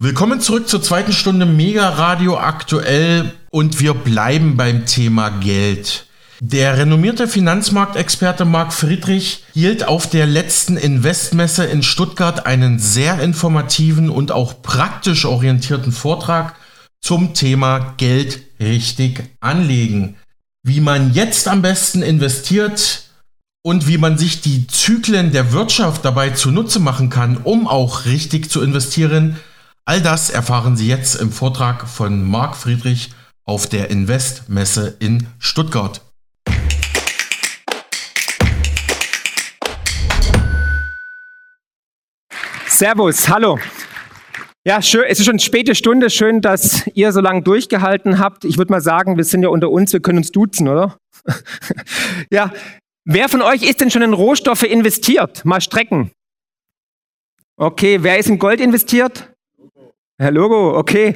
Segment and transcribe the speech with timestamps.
[0.00, 6.06] Willkommen zurück zur zweiten Stunde Mega Radio aktuell und wir bleiben beim Thema Geld.
[6.38, 14.08] Der renommierte Finanzmarktexperte Marc Friedrich hielt auf der letzten Investmesse in Stuttgart einen sehr informativen
[14.08, 16.54] und auch praktisch orientierten Vortrag
[17.00, 20.14] zum Thema Geld richtig anlegen.
[20.62, 23.02] Wie man jetzt am besten investiert
[23.62, 28.48] und wie man sich die Zyklen der Wirtschaft dabei zunutze machen kann, um auch richtig
[28.48, 29.38] zu investieren,
[29.88, 33.10] all das erfahren Sie jetzt im Vortrag von Marc Friedrich
[33.46, 36.02] auf der Investmesse in Stuttgart.
[42.66, 43.58] Servus, hallo.
[44.66, 46.10] Ja, schön, es ist schon eine späte Stunde.
[46.10, 48.44] Schön, dass ihr so lange durchgehalten habt.
[48.44, 50.98] Ich würde mal sagen, wir sind ja unter uns, wir können uns duzen, oder?
[52.30, 52.52] ja,
[53.06, 55.46] wer von euch ist denn schon in Rohstoffe investiert?
[55.46, 56.10] Mal strecken.
[57.56, 59.30] Okay, wer ist in Gold investiert?
[60.20, 61.14] Herr Logo, okay.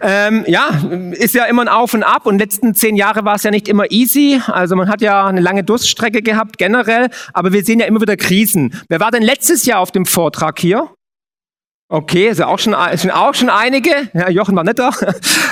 [0.00, 0.68] Ähm, ja,
[1.12, 3.66] ist ja immer ein Auf und Ab und letzten zehn Jahre war es ja nicht
[3.66, 4.40] immer easy.
[4.46, 8.16] Also man hat ja eine lange Durststrecke gehabt generell, aber wir sehen ja immer wieder
[8.16, 8.80] Krisen.
[8.88, 10.90] Wer war denn letztes Jahr auf dem Vortrag hier?
[11.88, 14.10] Okay, sind auch schon, sind auch schon einige.
[14.12, 14.90] Ja, Jochen war nicht da.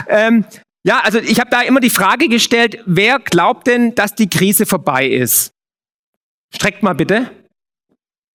[0.09, 0.45] ähm,
[0.87, 4.67] ja, also ich habe da immer die Frage gestellt, wer glaubt denn, dass die Krise
[4.67, 5.51] vorbei ist?
[6.55, 7.31] Streckt mal bitte.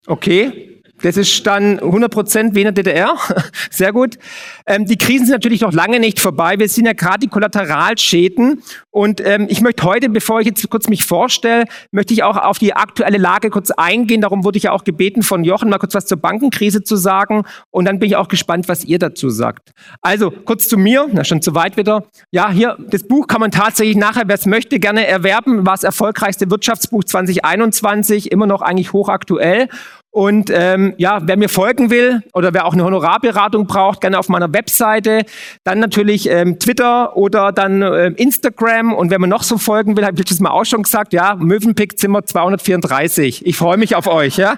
[0.07, 3.15] Okay, das ist dann 100 Prozent Wiener DDR.
[3.71, 4.17] Sehr gut.
[4.65, 6.55] Ähm, die Krisen sind natürlich noch lange nicht vorbei.
[6.57, 8.61] Wir sehen ja gerade die Kollateralschäden.
[8.91, 12.59] Und ähm, ich möchte heute, bevor ich jetzt kurz mich vorstelle, möchte ich auch auf
[12.59, 14.21] die aktuelle Lage kurz eingehen.
[14.21, 17.43] Darum wurde ich ja auch gebeten von Jochen, mal kurz was zur Bankenkrise zu sagen.
[17.71, 19.71] Und dann bin ich auch gespannt, was ihr dazu sagt.
[20.01, 21.07] Also kurz zu mir.
[21.11, 22.03] Na, schon zu weit wieder.
[22.31, 25.65] Ja, hier, das Buch kann man tatsächlich nachher, wer es möchte, gerne erwerben.
[25.65, 28.31] War das erfolgreichste Wirtschaftsbuch 2021.
[28.31, 29.69] Immer noch eigentlich hochaktuell.
[30.11, 34.27] Und ähm, ja, wer mir folgen will oder wer auch eine Honorarberatung braucht, gerne auf
[34.27, 35.23] meiner Webseite.
[35.63, 38.93] Dann natürlich ähm, Twitter oder dann äh, Instagram.
[38.93, 41.35] Und wer mir noch so folgen will, habe ich das mal auch schon gesagt, ja,
[41.35, 43.45] Mövenpick Zimmer 234.
[43.45, 44.37] Ich freue mich auf euch.
[44.37, 44.57] Ja?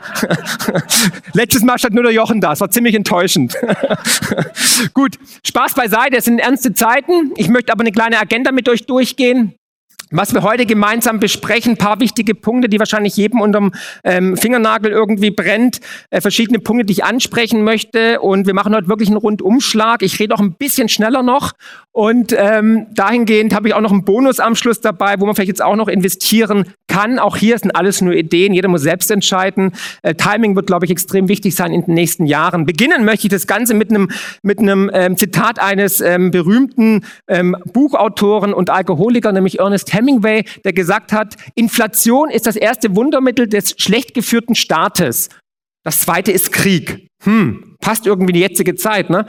[1.34, 2.54] Letztes Mal stand nur der Jochen da.
[2.54, 3.58] Es war ziemlich enttäuschend.
[4.94, 6.16] Gut, Spaß beiseite.
[6.16, 7.34] Es sind ernste Zeiten.
[7.36, 9.56] Ich möchte aber eine kleine Agenda mit euch durchgehen.
[10.12, 13.72] Was wir heute gemeinsam besprechen, paar wichtige Punkte, die wahrscheinlich jedem unterm
[14.04, 15.80] ähm, Fingernagel irgendwie brennt,
[16.10, 18.20] äh, verschiedene Punkte, die ich ansprechen möchte.
[18.20, 20.02] Und wir machen heute wirklich einen Rundumschlag.
[20.02, 21.54] Ich rede auch ein bisschen schneller noch.
[21.94, 25.50] Und ähm, dahingehend habe ich auch noch einen Bonus am Schluss dabei, wo man vielleicht
[25.50, 27.20] jetzt auch noch investieren kann.
[27.20, 28.54] Auch hier sind alles nur Ideen.
[28.54, 29.74] Jeder muss selbst entscheiden.
[30.02, 32.66] Äh, Timing wird, glaube ich, extrem wichtig sein in den nächsten Jahren.
[32.66, 34.10] Beginnen möchte ich das Ganze mit einem
[34.42, 40.74] mit einem ähm, Zitat eines ähm, berühmten ähm, Buchautoren und Alkoholiker, nämlich Ernest Hemingway, der
[40.74, 45.30] gesagt hat, Inflation ist das erste Wundermittel des schlecht geführten Staates.
[45.84, 47.08] Das zweite ist Krieg.
[47.24, 49.10] Hm, passt irgendwie in die jetzige Zeit.
[49.10, 49.26] Ne?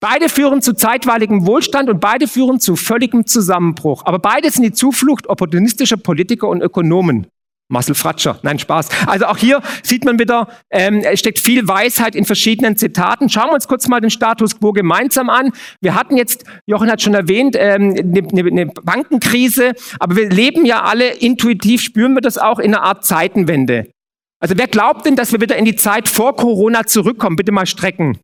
[0.00, 4.02] Beide führen zu zeitweiligem Wohlstand und beide führen zu völligem Zusammenbruch.
[4.04, 7.26] Aber beide sind die Zuflucht opportunistischer Politiker und Ökonomen.
[7.72, 8.38] Marcel Fratscher.
[8.42, 8.88] Nein, Spaß.
[9.06, 13.30] Also auch hier sieht man wieder, ähm, es steckt viel Weisheit in verschiedenen Zitaten.
[13.30, 15.52] Schauen wir uns kurz mal den Status quo gemeinsam an.
[15.80, 20.66] Wir hatten jetzt, Jochen hat schon erwähnt, ähm, eine, eine, eine Bankenkrise, aber wir leben
[20.66, 23.90] ja alle intuitiv, spüren wir das auch in einer Art Zeitenwende.
[24.38, 27.36] Also wer glaubt denn, dass wir wieder in die Zeit vor Corona zurückkommen?
[27.36, 28.18] Bitte mal strecken.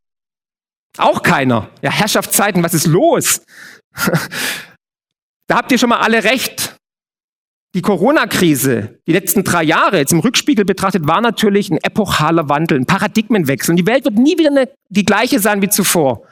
[0.98, 1.70] Auch keiner.
[1.80, 3.41] Ja, Herrschaftszeiten, was ist los?
[5.47, 6.78] da habt ihr schon mal alle recht.
[7.75, 12.79] Die Corona-Krise, die letzten drei Jahre, jetzt im Rückspiegel betrachtet, war natürlich ein epochaler Wandel,
[12.79, 13.73] ein Paradigmenwechsel.
[13.73, 16.23] Und die Welt wird nie wieder eine, die gleiche sein wie zuvor.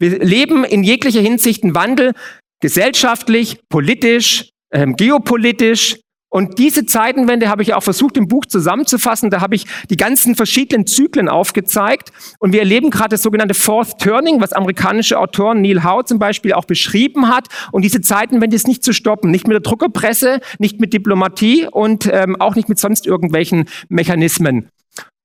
[0.00, 2.12] Wir leben in jeglicher Hinsicht einen Wandel,
[2.60, 6.00] gesellschaftlich, politisch, ähm, geopolitisch,
[6.30, 9.30] und diese Zeitenwende habe ich auch versucht im Buch zusammenzufassen.
[9.30, 12.12] Da habe ich die ganzen verschiedenen Zyklen aufgezeigt.
[12.38, 16.52] Und wir erleben gerade das sogenannte Fourth Turning, was amerikanische Autoren Neil Howe zum Beispiel
[16.52, 17.48] auch beschrieben hat.
[17.72, 19.32] Und diese Zeitenwende ist nicht zu stoppen.
[19.32, 24.70] Nicht mit der Druckerpresse, nicht mit Diplomatie und ähm, auch nicht mit sonst irgendwelchen Mechanismen.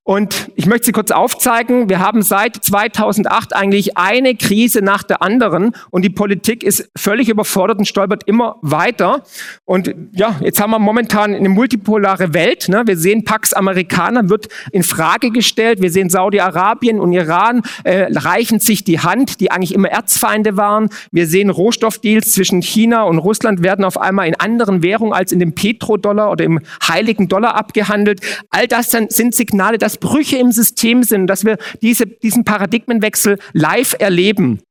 [0.08, 5.24] Und ich möchte Sie kurz aufzeigen, wir haben seit 2008 eigentlich eine Krise nach der
[5.24, 9.24] anderen und die Politik ist völlig überfordert und stolpert immer weiter.
[9.66, 12.70] Und ja, jetzt haben wir momentan eine multipolare Welt.
[12.70, 12.84] Ne?
[12.86, 15.82] Wir sehen, Pax Amerikaner wird in Frage gestellt.
[15.82, 20.90] Wir sehen Saudi-Arabien und Iran äh, reichen sich die Hand, die eigentlich immer Erzfeinde waren.
[21.12, 25.40] Wir sehen Rohstoffdeals zwischen China und Russland werden auf einmal in anderen Währungen als in
[25.40, 28.22] dem Petrodollar oder im heiligen Dollar abgehandelt.
[28.52, 33.96] All das sind Signale, dass Brüche im System sind, dass wir diese, diesen Paradigmenwechsel live
[34.00, 34.62] erleben.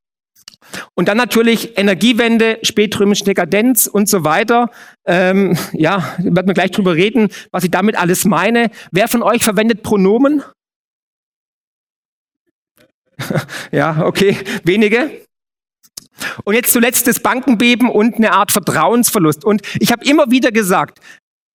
[0.94, 4.71] Und dann natürlich Energiewende, spätrömische Dekadenz und so weiter.
[5.06, 8.71] Ähm, ja, werden wir gleich drüber reden, was ich damit alles meine.
[8.91, 10.43] Wer von euch verwendet Pronomen?
[13.73, 15.11] ja, okay, wenige.
[16.44, 19.44] Und jetzt zuletzt das Bankenbeben und eine Art Vertrauensverlust.
[19.44, 21.00] Und ich habe immer wieder gesagt,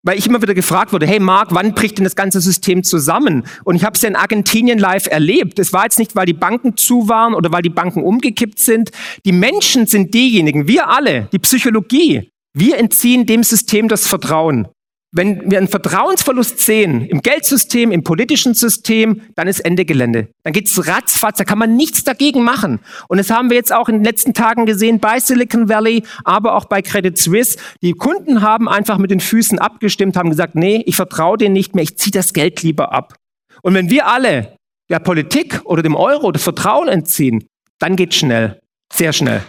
[0.04, 3.46] weil ich immer wieder gefragt wurde, hey Marc, wann bricht denn das ganze System zusammen?
[3.63, 5.60] Und ich habe es ja in Argentinien live erlebt.
[5.60, 8.92] Das war jetzt nicht, weil die Banken zu waren oder weil die Banken umgekippt sind.
[9.25, 14.68] Die Menschen sind diejenigen, wir alle, die Psychologie, wir entziehen dem System das Vertrauen.
[15.12, 20.28] Wenn wir einen Vertrauensverlust sehen im Geldsystem, im politischen System, dann ist Ende Gelände.
[20.44, 22.80] Dann geht's ratzfatz, da kann man nichts dagegen machen.
[23.08, 26.54] Und das haben wir jetzt auch in den letzten Tagen gesehen bei Silicon Valley, aber
[26.54, 27.58] auch bei Credit Suisse.
[27.82, 31.74] Die Kunden haben einfach mit den Füßen abgestimmt, haben gesagt, nee, ich vertraue denen nicht
[31.74, 33.16] mehr, ich ziehe das Geld lieber ab.
[33.64, 34.58] Und wenn wir alle
[34.92, 37.48] der Politik oder dem Euro das Vertrauen entziehen,
[37.80, 38.60] dann geht's schnell,
[38.94, 39.42] sehr schnell.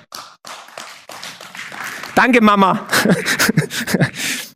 [2.15, 2.87] Danke, Mama.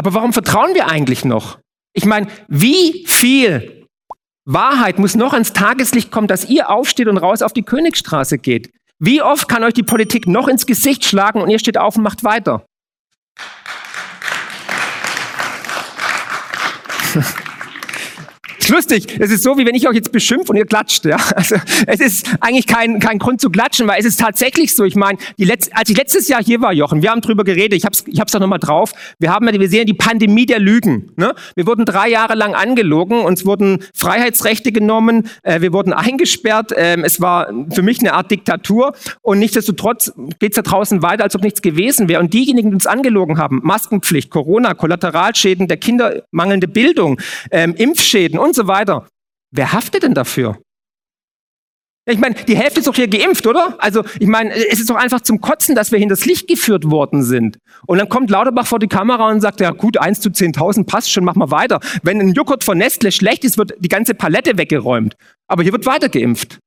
[0.00, 1.58] Aber warum vertrauen wir eigentlich noch?
[1.92, 3.86] Ich meine, wie viel
[4.46, 8.72] Wahrheit muss noch ans Tageslicht kommen, dass ihr aufsteht und raus auf die Königstraße geht?
[8.98, 12.02] Wie oft kann euch die Politik noch ins Gesicht schlagen und ihr steht auf und
[12.02, 12.64] macht weiter?
[18.68, 19.18] lustig.
[19.18, 21.04] Es ist so, wie wenn ich euch jetzt beschimpfe und ihr klatscht.
[21.04, 21.16] Ja?
[21.34, 24.84] Also es ist eigentlich kein, kein Grund zu klatschen, weil es ist tatsächlich so.
[24.84, 27.78] Ich meine, die Letz-, als ich letztes Jahr hier war, Jochen, wir haben drüber geredet.
[27.78, 28.92] Ich habe es ich hab's doch nochmal drauf.
[29.18, 31.12] Wir haben, wir sehen die Pandemie der Lügen.
[31.16, 31.34] Ne?
[31.54, 36.72] Wir wurden drei Jahre lang angelogen, uns wurden Freiheitsrechte genommen, äh, wir wurden eingesperrt.
[36.76, 41.24] Ähm, es war für mich eine Art Diktatur und nichtsdestotrotz geht es da draußen weiter,
[41.24, 42.20] als ob nichts gewesen wäre.
[42.20, 47.20] Und diejenigen, die uns angelogen haben, Maskenpflicht, Corona, Kollateralschäden der Kinder, mangelnde Bildung,
[47.50, 49.06] ähm, Impfschäden und so so weiter.
[49.52, 50.58] Wer haftet denn dafür?
[52.06, 53.76] Ich meine, die Hälfte ist doch hier geimpft, oder?
[53.78, 57.22] Also, ich meine, es ist doch einfach zum Kotzen, dass wir hinters Licht geführt worden
[57.22, 57.58] sind.
[57.86, 61.12] Und dann kommt Lauterbach vor die Kamera und sagt, ja gut, 1 zu 10.000 passt
[61.12, 61.78] schon, mach mal weiter.
[62.02, 65.14] Wenn ein Joghurt von Nestle schlecht ist, wird die ganze Palette weggeräumt.
[65.46, 66.58] Aber hier wird weiter geimpft.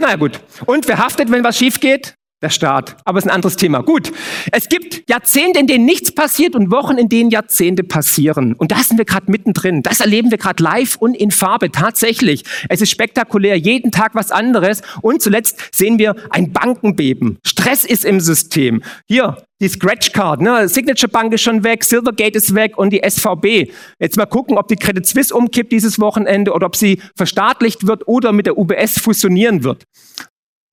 [0.00, 0.40] Naja gut.
[0.66, 2.14] Und wer haftet, wenn was schief geht?
[2.42, 2.96] Der Staat.
[3.04, 3.82] Aber es ist ein anderes Thema.
[3.82, 4.12] Gut.
[4.52, 8.52] Es gibt Jahrzehnte, in denen nichts passiert und Wochen, in denen Jahrzehnte passieren.
[8.54, 9.82] Und da sind wir gerade mittendrin.
[9.82, 11.70] Das erleben wir gerade live und in Farbe.
[11.70, 12.44] Tatsächlich.
[12.68, 13.56] Es ist spektakulär.
[13.56, 14.82] Jeden Tag was anderes.
[15.00, 17.38] Und zuletzt sehen wir ein Bankenbeben.
[17.44, 18.82] Stress ist im System.
[19.08, 20.68] Hier, die Scratch Card, ne?
[20.68, 23.72] Signature Bank ist schon weg, Silvergate ist weg und die SVB.
[23.98, 28.06] Jetzt mal gucken, ob die Credit Suisse umkippt dieses Wochenende oder ob sie verstaatlicht wird
[28.06, 29.84] oder mit der UBS fusionieren wird.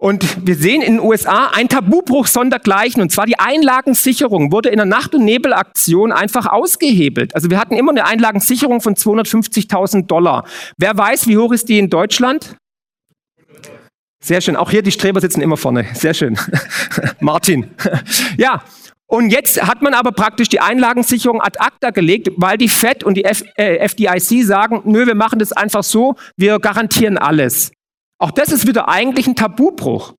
[0.03, 3.01] Und wir sehen in den USA ein Tabubruch sondergleichen.
[3.01, 7.33] Und zwar die Einlagensicherung wurde in der Nacht- und Nebelaktion einfach ausgehebelt.
[7.33, 10.44] Also wir hatten immer eine Einlagensicherung von 250.000 Dollar.
[10.77, 12.57] Wer weiß, wie hoch ist die in Deutschland?
[14.21, 14.57] Sehr schön.
[14.57, 15.85] Auch hier die Streber sitzen immer vorne.
[15.94, 16.38] Sehr schön.
[17.21, 17.71] Martin.
[18.38, 18.61] ja.
[19.07, 23.13] Und jetzt hat man aber praktisch die Einlagensicherung ad acta gelegt, weil die FED und
[23.13, 27.71] die F äh, FDIC sagen, nö, wir machen das einfach so, wir garantieren alles.
[28.23, 30.13] Auch das ist wieder eigentlich ein Tabubruch.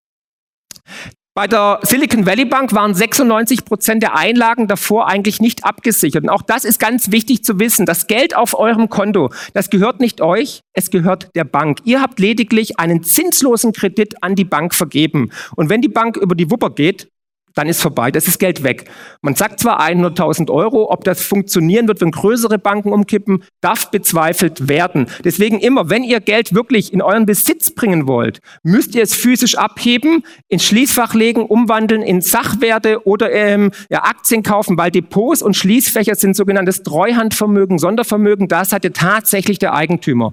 [1.34, 6.22] Bei der Silicon Valley Bank waren 96 Prozent der Einlagen davor eigentlich nicht abgesichert.
[6.22, 7.86] Und auch das ist ganz wichtig zu wissen.
[7.86, 11.78] Das Geld auf eurem Konto, das gehört nicht euch, es gehört der Bank.
[11.84, 15.30] Ihr habt lediglich einen zinslosen Kredit an die Bank vergeben.
[15.56, 17.08] Und wenn die Bank über die Wupper geht,
[17.54, 18.90] dann ist vorbei, das ist Geld weg.
[19.22, 24.68] Man sagt zwar 100.000 Euro, ob das funktionieren wird, wenn größere Banken umkippen, darf bezweifelt
[24.68, 25.06] werden.
[25.24, 29.56] Deswegen immer, wenn ihr Geld wirklich in euren Besitz bringen wollt, müsst ihr es physisch
[29.56, 35.56] abheben, ins Schließfach legen, umwandeln in Sachwerte oder ähm, ja, Aktien kaufen, weil Depots und
[35.56, 40.32] Schließfächer sind sogenanntes Treuhandvermögen, Sondervermögen, das hat ja tatsächlich der Eigentümer.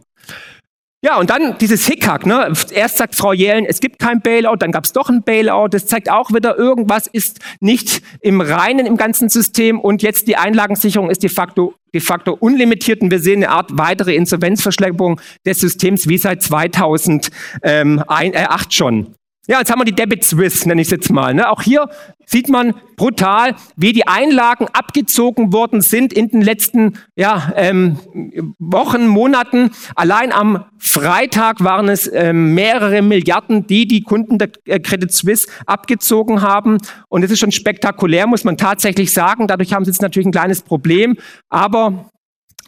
[1.03, 2.27] Ja, und dann dieses Hickhack.
[2.27, 2.53] Ne?
[2.71, 5.69] Erst sagt Frau Jelen, es gibt kein Bailout, dann gab es doch ein Bailout.
[5.69, 9.79] Das zeigt auch wieder, irgendwas ist nicht im Reinen im ganzen System.
[9.79, 13.01] Und jetzt die Einlagensicherung ist de facto, de facto unlimitiert.
[13.01, 17.31] Und wir sehen eine Art weitere Insolvenzverschleppung des Systems wie seit 2008
[17.63, 19.15] äh, schon.
[19.47, 21.33] Ja, jetzt haben wir die Debit Swiss, nenne ich es jetzt mal.
[21.33, 21.49] Ne?
[21.49, 21.89] Auch hier
[22.27, 27.97] sieht man brutal, wie die Einlagen abgezogen worden sind in den letzten ja, ähm,
[28.59, 29.71] Wochen, Monaten.
[29.95, 35.47] Allein am Freitag waren es ähm, mehrere Milliarden, die die Kunden der äh, Credit Suisse
[35.65, 36.77] abgezogen haben.
[37.09, 39.47] Und das ist schon spektakulär, muss man tatsächlich sagen.
[39.47, 41.17] Dadurch haben sie jetzt natürlich ein kleines Problem.
[41.49, 42.11] Aber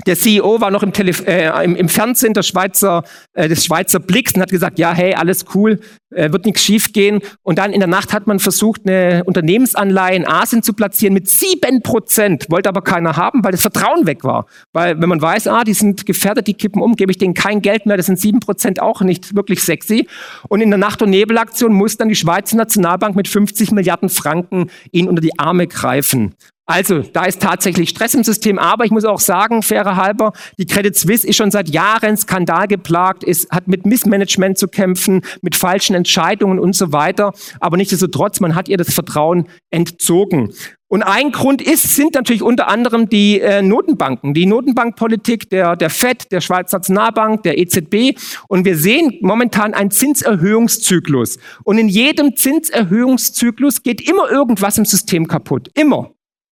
[0.07, 3.99] der CEO war noch im, Telef äh, im, im Fernsehen der Schweizer, äh, des Schweizer
[3.99, 7.21] Blicks und hat gesagt, ja, hey, alles cool, äh, wird nichts schiefgehen.
[7.43, 11.27] Und dann in der Nacht hat man versucht, eine Unternehmensanleihe in Asien zu platzieren mit
[11.27, 14.45] sieben Prozent, wollte aber keiner haben, weil das Vertrauen weg war.
[14.73, 17.61] Weil wenn man weiß, ah, die sind gefährdet, die kippen um, gebe ich denen kein
[17.61, 20.07] Geld mehr, das sind sieben Prozent auch nicht wirklich sexy.
[20.49, 24.69] Und in der Nacht- und Nebelaktion muss dann die Schweizer Nationalbank mit 50 Milliarden Franken
[24.91, 26.33] ihn unter die Arme greifen.
[26.65, 30.65] Also, da ist tatsächlich Stress im System, aber ich muss auch sagen, fairer halber, die
[30.65, 35.93] Credit Suisse ist schon seit Jahren skandalgeplagt, ist, hat mit Missmanagement zu kämpfen, mit falschen
[35.93, 37.33] Entscheidungen und so weiter.
[37.59, 40.53] Aber nichtsdestotrotz, man hat ihr das Vertrauen entzogen.
[40.87, 45.89] Und ein Grund ist, sind natürlich unter anderem die äh, Notenbanken, die Notenbankpolitik der, der
[45.89, 48.17] FED, der Schweizer Nationalbank, der EZB.
[48.47, 51.39] Und wir sehen momentan einen Zinserhöhungszyklus.
[51.63, 55.69] Und in jedem Zinserhöhungszyklus geht immer irgendwas im System kaputt.
[55.73, 56.11] Immer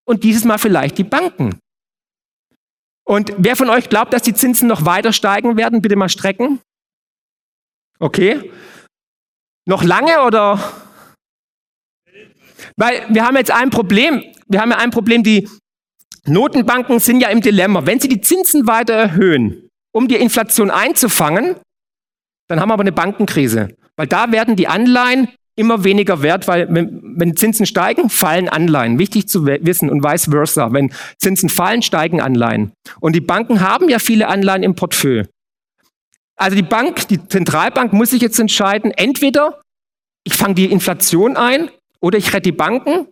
[0.09, 1.59] und dieses Mal vielleicht die Banken.
[3.07, 6.59] Und wer von euch glaubt, dass die Zinsen noch weiter steigen werden, bitte mal strecken.
[7.99, 8.51] Okay.
[9.67, 10.59] Noch lange oder?
[12.75, 14.23] Weil wir haben jetzt ein Problem.
[14.47, 15.47] Wir haben ja ein Problem, die
[16.25, 17.85] Notenbanken sind ja im Dilemma.
[17.85, 21.55] Wenn sie die Zinsen weiter erhöhen, um die Inflation einzufangen,
[22.47, 23.75] dann haben wir aber eine Bankenkrise.
[23.95, 25.27] Weil da werden die Anleihen
[25.59, 28.97] immer weniger wert, weil wenn, wenn Zinsen steigen, fallen Anleihen.
[28.97, 30.71] Wichtig zu wissen und vice versa.
[30.71, 32.71] Wenn Zinsen fallen, steigen Anleihen.
[33.01, 35.25] Und die Banken haben ja viele Anleihen im Portfolio.
[36.37, 39.61] Also die Bank, die Zentralbank muss sich jetzt entscheiden, entweder
[40.23, 43.07] ich fange die Inflation ein oder ich rette die Banken.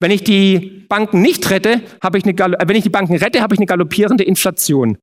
[0.00, 3.54] Wenn ich die Banken nicht rette, habe ich eine, wenn ich die Banken rette, habe
[3.54, 4.96] ich eine galoppierende Inflation.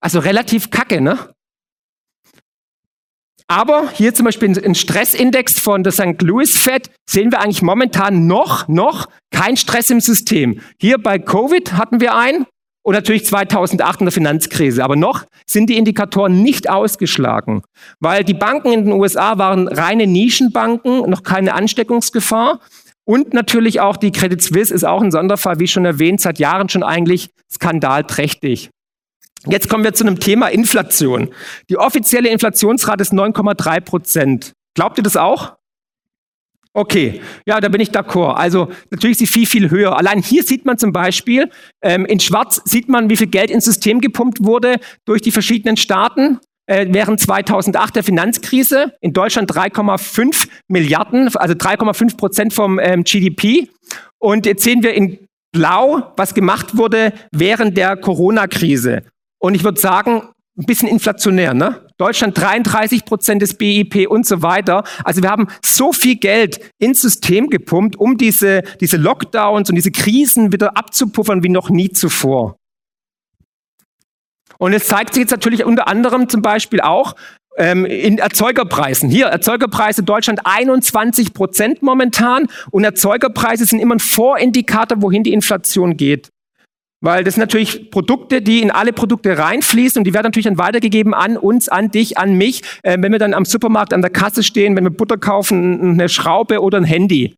[0.00, 1.18] Also relativ kacke, ne?
[3.50, 6.20] Aber hier zum Beispiel ein Stressindex von der St.
[6.20, 10.60] Louis Fed sehen wir eigentlich momentan noch, noch kein Stress im System.
[10.78, 12.44] Hier bei Covid hatten wir einen
[12.88, 14.84] und natürlich 2008 in der Finanzkrise.
[14.84, 17.62] Aber noch sind die Indikatoren nicht ausgeschlagen,
[18.00, 22.60] weil die Banken in den USA waren reine Nischenbanken, noch keine Ansteckungsgefahr.
[23.06, 26.68] Und natürlich auch die Credit Suisse ist auch ein Sonderfall, wie schon erwähnt, seit Jahren
[26.68, 28.68] schon eigentlich skandalträchtig.
[29.46, 31.28] Jetzt kommen wir zu einem Thema Inflation.
[31.70, 34.52] Die offizielle Inflationsrate ist 9,3 Prozent.
[34.74, 35.56] Glaubt ihr das auch?
[36.74, 38.34] Okay, ja, da bin ich d'accord.
[38.34, 39.96] Also natürlich ist sie viel, viel höher.
[39.96, 41.50] Allein hier sieht man zum Beispiel,
[41.82, 45.76] ähm, in Schwarz sieht man, wie viel Geld ins System gepumpt wurde durch die verschiedenen
[45.76, 48.92] Staaten äh, während 2008 der Finanzkrise.
[49.00, 53.68] In Deutschland 3,5 Milliarden, also 3,5 Prozent vom ähm, GDP.
[54.18, 55.18] Und jetzt sehen wir in
[55.52, 59.02] Blau, was gemacht wurde während der Corona-Krise.
[59.38, 60.22] Und ich würde sagen,
[60.58, 61.86] ein bisschen inflationär, ne?
[61.98, 64.84] Deutschland 33 Prozent des BIP und so weiter.
[65.04, 69.90] Also wir haben so viel Geld ins System gepumpt, um diese, diese Lockdowns und diese
[69.90, 72.56] Krisen wieder abzupuffern wie noch nie zuvor.
[74.58, 77.14] Und es zeigt sich jetzt natürlich unter anderem zum Beispiel auch
[77.56, 79.08] ähm, in Erzeugerpreisen.
[79.08, 85.96] Hier, Erzeugerpreise Deutschland 21 Prozent momentan und Erzeugerpreise sind immer ein Vorindikator, wohin die Inflation
[85.96, 86.30] geht.
[87.00, 90.58] Weil das sind natürlich Produkte, die in alle Produkte reinfließen und die werden natürlich dann
[90.58, 94.10] weitergegeben an uns, an dich, an mich, äh, wenn wir dann am Supermarkt an der
[94.10, 97.36] Kasse stehen, wenn wir Butter kaufen, eine Schraube oder ein Handy.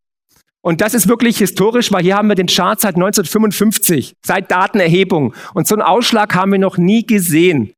[0.62, 5.34] Und das ist wirklich historisch, weil hier haben wir den Chart seit 1955, seit Datenerhebung.
[5.54, 7.72] Und so einen Ausschlag haben wir noch nie gesehen.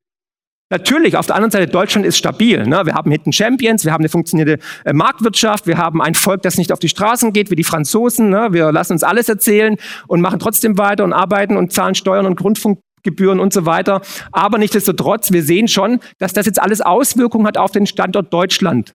[0.72, 2.66] Natürlich, auf der anderen Seite, Deutschland ist stabil.
[2.66, 2.86] Ne?
[2.86, 6.56] Wir haben Hidden Champions, wir haben eine funktionierende äh, Marktwirtschaft, wir haben ein Volk, das
[6.56, 8.30] nicht auf die Straßen geht, wie die Franzosen.
[8.30, 8.48] Ne?
[8.52, 9.76] Wir lassen uns alles erzählen
[10.06, 14.00] und machen trotzdem weiter und arbeiten und zahlen Steuern und Grundfunkgebühren und so weiter.
[14.32, 18.92] Aber nichtsdestotrotz, wir sehen schon, dass das jetzt alles Auswirkungen hat auf den Standort Deutschland.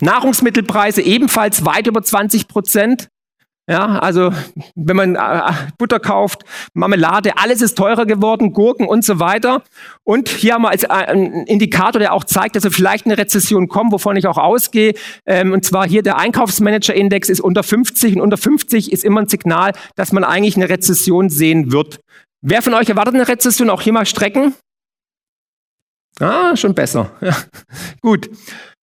[0.00, 3.08] Nahrungsmittelpreise ebenfalls weit über 20 Prozent.
[3.70, 4.32] Ja, also
[4.76, 9.62] wenn man äh, Butter kauft, Marmelade, alles ist teurer geworden, Gurken und so weiter.
[10.04, 13.18] Und hier haben wir als äh, einen Indikator, der auch zeigt, dass wir vielleicht eine
[13.18, 14.94] Rezession kommen, wovon ich auch ausgehe.
[15.26, 19.28] Ähm, und zwar hier der Einkaufsmanager-Index ist unter 50 und unter 50 ist immer ein
[19.28, 22.00] Signal, dass man eigentlich eine Rezession sehen wird.
[22.40, 23.68] Wer von euch erwartet eine Rezession?
[23.68, 24.54] Auch hier mal strecken.
[26.20, 27.10] Ah, schon besser.
[28.00, 28.30] Gut.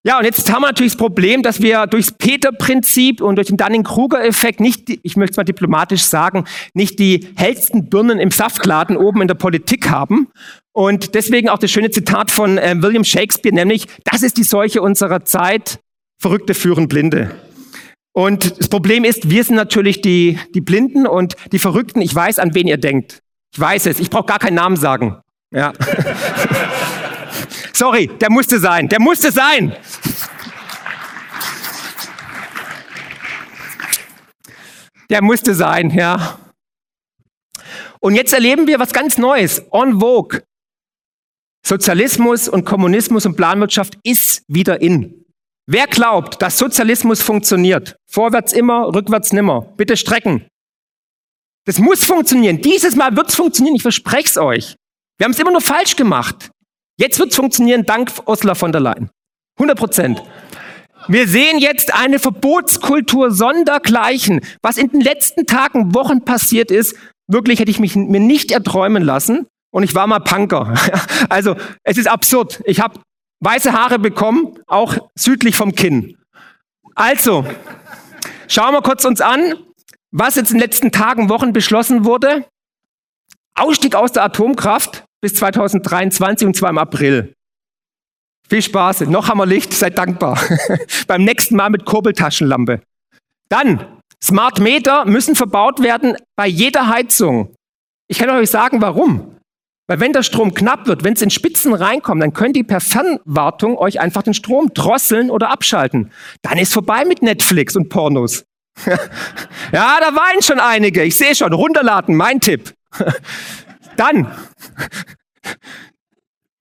[0.06, 3.58] Ja, und jetzt haben wir natürlich das Problem, dass wir durchs Peter-Prinzip und durch den
[3.58, 6.46] Dunning-Kruger-Effekt nicht, ich möchte es mal diplomatisch sagen,
[6.76, 10.28] nicht die hellsten Birnen im Saftladen oben in der Politik haben.
[10.74, 14.84] Und deswegen auch das schöne Zitat von äh, William Shakespeare, nämlich, das ist die Seuche
[14.84, 15.80] unserer Zeit,
[16.22, 17.32] Verrückte führen Blinde.
[18.14, 22.02] Und das Problem ist, wir sind natürlich die, die Blinden und die Verrückten.
[22.02, 23.24] Ich weiß, an wen ihr denkt.
[23.52, 24.00] Ich weiß es.
[24.00, 25.20] Ich brauche gar keinen Namen sagen.
[25.52, 25.74] Ja.
[27.76, 28.88] Sorry, der musste sein.
[28.88, 29.76] Der musste sein.
[35.10, 36.40] Der musste sein, ja.
[38.00, 39.60] Und jetzt erleben wir was ganz Neues.
[39.74, 40.42] En vogue.
[41.68, 45.26] Sozialismus und Kommunismus und Planwirtschaft ist wieder in.
[45.68, 47.98] Wer glaubt, dass Sozialismus funktioniert?
[48.10, 49.62] Vorwärts immer, rückwärts nimmer.
[49.76, 50.48] Bitte strecken.
[51.66, 52.62] Das muss funktionieren.
[52.62, 53.76] Dieses Mal wird es funktionieren.
[53.76, 54.76] Ich verspreche es euch.
[55.18, 56.52] Wir haben es immer nur falsch gemacht.
[56.98, 59.10] Jetzt wird es funktionieren dank Ursula von der Leyen.
[59.58, 60.24] 100 Prozent.
[61.08, 64.42] Wir sehen jetzt eine Verbotskultur sondergleichen.
[64.62, 66.96] Was in den letzten Tagen, Wochen passiert ist,
[67.28, 69.46] wirklich hätte ich mich mir nicht erträumen lassen.
[69.72, 70.74] Und ich war mal Punker.
[71.30, 72.62] Also es ist absurd.
[72.66, 73.00] Ich habe
[73.42, 76.18] weiße Haare bekommen, auch südlich vom Kinn.
[76.96, 77.46] Also,
[78.48, 79.56] schauen wir kurz uns an,
[80.12, 82.46] was jetzt in den letzten Tagen, Wochen beschlossen wurde.
[83.54, 87.34] Ausstieg aus der Atomkraft bis 2023 und zwar im April.
[88.48, 89.02] Viel Spaß.
[89.08, 90.40] Noch haben wir Licht, seid dankbar.
[91.08, 92.82] Beim nächsten Mal mit Kurbeltaschenlampe.
[93.50, 93.88] Dann,
[94.24, 97.56] Smart Meter müssen verbaut werden bei jeder Heizung.
[98.08, 99.36] Ich kann euch sagen, warum.
[99.88, 102.80] Weil wenn der Strom knapp wird, wenn es in Spitzen reinkommt, dann könnt ihr per
[102.80, 106.12] Fernwartung euch einfach den Strom drosseln oder abschalten.
[106.44, 108.46] Dann ist vorbei mit Netflix und Pornos.
[108.86, 111.02] ja, da weinen schon einige.
[111.02, 111.52] Ich sehe schon.
[111.52, 112.76] Runterladen, mein Tipp.
[113.98, 114.34] Dann.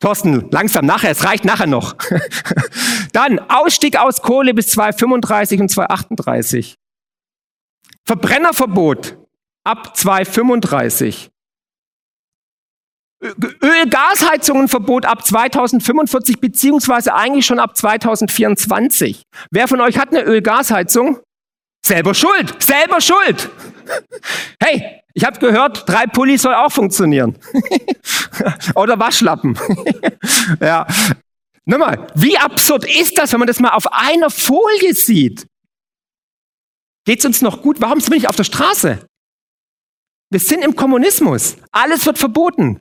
[0.01, 1.97] Thorsten, langsam nachher, es reicht nachher noch.
[3.13, 6.75] Dann Ausstieg aus Kohle bis 2035 und 2038.
[8.05, 9.17] Verbrennerverbot
[9.65, 11.31] ab 2035.
[13.23, 19.23] Öl-Gasheizungenverbot ab 2045 beziehungsweise eigentlich schon ab 2024.
[19.51, 21.21] Wer von euch hat eine Öl-Gasheizung?
[21.87, 23.49] Selber schuld, selber schuld.
[24.61, 27.39] Hey, ich habe gehört, drei Pullis soll auch funktionieren.
[28.75, 29.59] Oder Waschlappen.
[30.61, 30.87] ja.
[31.65, 35.47] Nochmal, wie absurd ist das, wenn man das mal auf einer Folie sieht?
[37.07, 37.81] Geht's uns noch gut?
[37.81, 39.07] Warum sind wir nicht auf der Straße?
[40.31, 41.57] Wir sind im Kommunismus.
[41.71, 42.81] Alles wird verboten.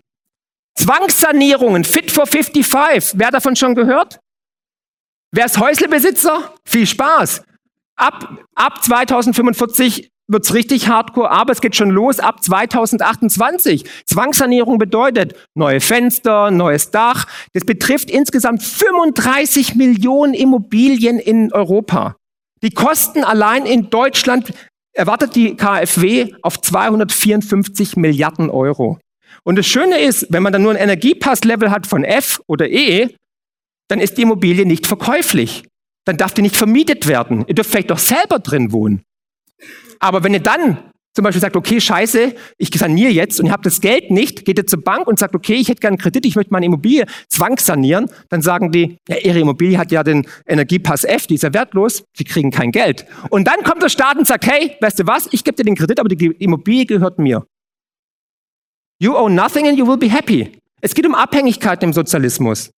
[0.75, 3.19] Zwangssanierungen, Fit for 55.
[3.19, 4.19] Wer davon schon gehört?
[5.31, 6.55] Wer ist Häuslebesitzer?
[6.65, 7.43] Viel Spaß.
[7.95, 13.85] Ab, ab 2045 wird's richtig hardcore, aber es geht schon los ab 2028.
[14.05, 17.25] Zwangssanierung bedeutet neue Fenster, neues Dach.
[17.53, 22.15] Das betrifft insgesamt 35 Millionen Immobilien in Europa.
[22.63, 24.53] Die Kosten allein in Deutschland
[24.93, 28.99] erwartet die KfW auf 254 Milliarden Euro.
[29.43, 33.09] Und das Schöne ist, wenn man dann nur ein Energiepasslevel hat von F oder E,
[33.89, 35.63] dann ist die Immobilie nicht verkäuflich.
[36.05, 37.43] Dann darf die nicht vermietet werden.
[37.47, 39.03] Ihr dürft vielleicht doch selber drin wohnen.
[39.99, 40.77] Aber wenn ihr dann
[41.15, 44.57] zum Beispiel sagt, okay, scheiße, ich saniere jetzt und ihr habt das Geld nicht, geht
[44.57, 47.05] ihr zur Bank und sagt, okay, ich hätte gerne einen Kredit, ich möchte meine Immobilie
[47.29, 51.53] zwangssanieren, dann sagen die, ja, ihre Immobilie hat ja den Energiepass F, die ist ja
[51.53, 53.05] wertlos, sie kriegen kein Geld.
[53.29, 55.75] Und dann kommt der Staat und sagt, hey, weißt du was, ich gebe dir den
[55.75, 57.45] Kredit, aber die Immobilie gehört mir.
[58.99, 60.51] You own nothing and you will be happy.
[60.81, 62.71] Es geht um Abhängigkeit im Sozialismus.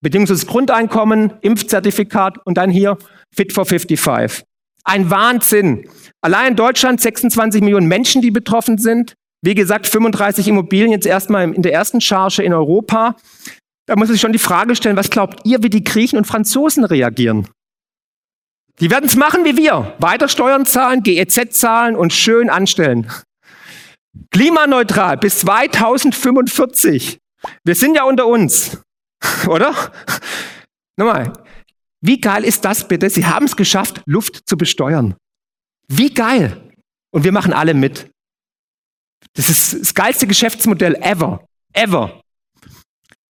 [0.00, 2.98] Bedingungsloses Grundeinkommen, Impfzertifikat und dann hier
[3.34, 4.47] Fit for 55.
[4.88, 5.86] Ein Wahnsinn.
[6.22, 9.12] Allein in Deutschland 26 Millionen Menschen, die betroffen sind.
[9.42, 13.14] Wie gesagt, 35 Immobilien jetzt erstmal in der ersten Charge in Europa.
[13.86, 16.84] Da muss sich schon die Frage stellen, was glaubt ihr, wie die Griechen und Franzosen
[16.84, 17.48] reagieren?
[18.80, 19.94] Die werden es machen wie wir.
[19.98, 23.10] Weiter Steuern zahlen, GEZ zahlen und schön anstellen.
[24.30, 27.18] Klimaneutral bis 2045.
[27.62, 28.80] Wir sind ja unter uns,
[29.48, 29.74] oder?
[30.96, 31.34] Nochmal,
[32.00, 33.10] wie geil ist das bitte?
[33.10, 35.14] Sie haben es geschafft, Luft zu besteuern.
[35.88, 36.60] Wie geil.
[37.10, 38.10] Und wir machen alle mit.
[39.34, 41.44] Das ist das geilste Geschäftsmodell ever.
[41.72, 42.20] Ever.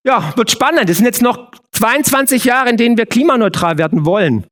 [0.04, 0.88] Ja, wird spannend.
[0.90, 4.46] Es sind jetzt noch 22 Jahre, in denen wir klimaneutral werden wollen.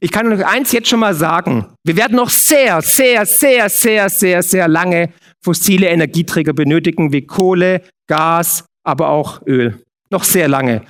[0.00, 1.72] Ich kann euch eins jetzt schon mal sagen.
[1.84, 7.82] Wir werden noch sehr, sehr, sehr, sehr, sehr, sehr lange fossile Energieträger benötigen, wie Kohle,
[8.08, 9.82] Gas, aber auch Öl.
[10.10, 10.82] Noch sehr lange.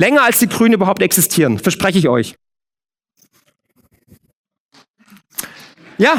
[0.00, 2.34] Länger als die Grünen überhaupt existieren, verspreche ich euch.
[5.98, 6.14] Ja.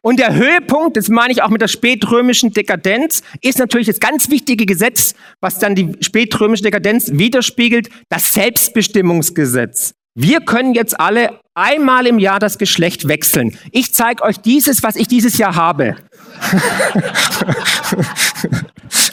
[0.00, 4.30] Und der Höhepunkt, das meine ich auch mit der spätrömischen Dekadenz, ist natürlich das ganz
[4.30, 9.92] wichtige Gesetz, was dann die spätrömische Dekadenz widerspiegelt, das Selbstbestimmungsgesetz.
[10.18, 13.58] Wir können jetzt alle einmal im Jahr das Geschlecht wechseln.
[13.70, 15.96] Ich zeige euch dieses, was ich dieses Jahr habe.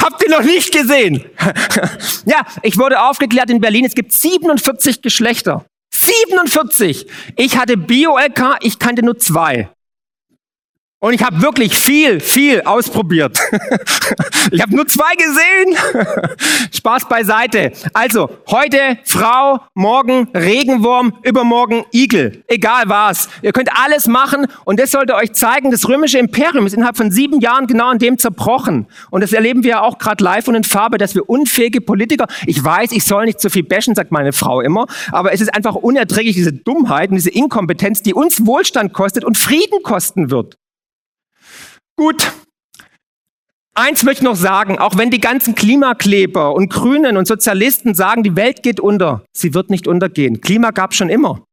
[0.02, 1.26] Habt ihr noch nicht gesehen?
[2.26, 5.66] ja, ich wurde aufgeklärt in Berlin, es gibt 47 Geschlechter.
[5.94, 7.06] 47!
[7.36, 9.70] Ich hatte Bio-LK, ich kannte nur zwei.
[11.04, 13.38] Und ich habe wirklich viel, viel ausprobiert.
[14.52, 15.76] ich habe nur zwei gesehen.
[16.72, 17.74] Spaß beiseite.
[17.92, 22.46] Also, heute Frau, morgen Regenwurm, übermorgen Igel.
[22.48, 23.28] Egal was.
[23.42, 27.12] Ihr könnt alles machen und das sollte euch zeigen, das römische Imperium ist innerhalb von
[27.12, 28.88] sieben Jahren genau an dem zerbrochen.
[29.12, 32.28] Und das erleben wir ja auch gerade live und in Farbe, dass wir unfähige Politiker,
[32.46, 35.54] ich weiß, ich soll nicht zu viel bashen, sagt meine Frau immer, aber es ist
[35.54, 40.58] einfach unerträglich, diese Dummheit und diese Inkompetenz, die uns Wohlstand kostet und Frieden kosten wird.
[41.96, 42.32] Gut.
[43.76, 48.22] Eins möchte ich noch sagen, auch wenn die ganzen Klimakleber und Grünen und Sozialisten sagen,
[48.22, 50.42] die Welt geht unter, sie wird nicht untergehen.
[50.42, 51.44] Klima gab schon immer.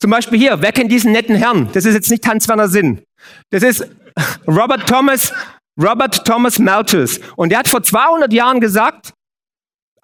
[0.00, 1.70] Zum Beispiel hier, wer kennt diesen netten Herrn?
[1.72, 3.02] Das ist jetzt nicht Hans-Werner Sinn.
[3.50, 3.88] Das ist
[4.46, 5.32] Robert Thomas,
[5.80, 7.18] Robert Thomas Malthus.
[7.36, 9.14] Und der hat vor 200 Jahren gesagt,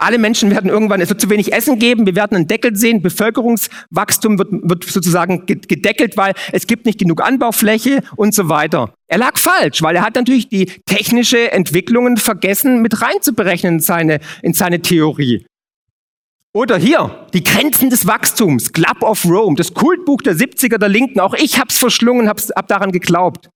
[0.00, 3.02] alle Menschen werden irgendwann, es wird zu wenig Essen geben, wir werden einen Deckel sehen,
[3.02, 8.94] Bevölkerungswachstum wird, wird sozusagen gedeckelt, weil es gibt nicht genug Anbaufläche und so weiter.
[9.08, 14.20] Er lag falsch, weil er hat natürlich die technische Entwicklungen vergessen mit reinzuberechnen in seine,
[14.42, 15.44] in seine Theorie.
[16.52, 21.20] Oder hier, die Grenzen des Wachstums, Club of Rome, das Kultbuch der 70er der Linken.
[21.20, 23.50] Auch ich hab's verschlungen, hab's, hab daran geglaubt.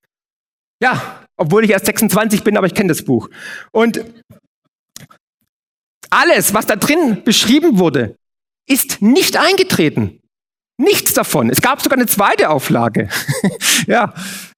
[0.81, 3.29] Ja, obwohl ich erst 26 bin, aber ich kenne das Buch.
[3.73, 4.05] Und
[6.15, 8.17] alles, was da drin beschrieben wurde,
[8.69, 10.21] ist nicht eingetreten.
[10.77, 11.51] Nichts davon.
[11.51, 13.09] Es gab sogar eine zweite Auflage.
[13.87, 14.15] ja.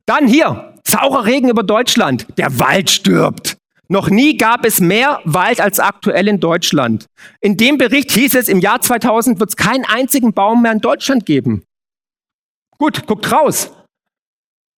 [0.06, 2.26] Dann hier, saurer Regen über Deutschland.
[2.38, 3.56] Der Wald stirbt.
[3.88, 7.06] Noch nie gab es mehr Wald als aktuell in Deutschland.
[7.40, 10.80] In dem Bericht hieß es, im Jahr 2000 wird es keinen einzigen Baum mehr in
[10.80, 11.64] Deutschland geben.
[12.78, 13.72] Gut, guckt raus.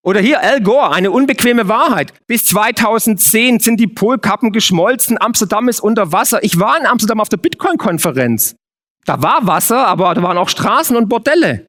[0.08, 2.13] Oder hier Al Gore, eine unbequeme Wahrheit.
[2.28, 6.41] Bis 2010 sind die Polkappen geschmolzen, Amsterdam ist unter Wasser.
[6.46, 8.56] Ich war in Amsterdam auf der Bitcoin-Konferenz.
[9.04, 11.65] Da war Wasser, aber da waren auch Straßen und Bordelle.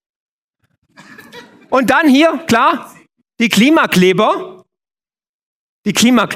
[1.68, 2.94] Und dann hier, klar,
[3.40, 4.62] die Klimakleber.
[5.85, 6.29] Die Klima,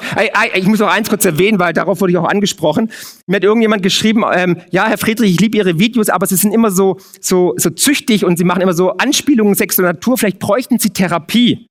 [0.55, 2.91] ich muss noch eins kurz erwähnen, weil darauf wurde ich auch angesprochen.
[3.27, 6.53] Mir hat irgendjemand geschrieben, ähm, ja, Herr Friedrich, ich liebe Ihre Videos, aber sie sind
[6.53, 10.19] immer so, so, so züchtig und Sie machen immer so Anspielungen sexueller Natur.
[10.19, 11.69] Vielleicht bräuchten Sie Therapie.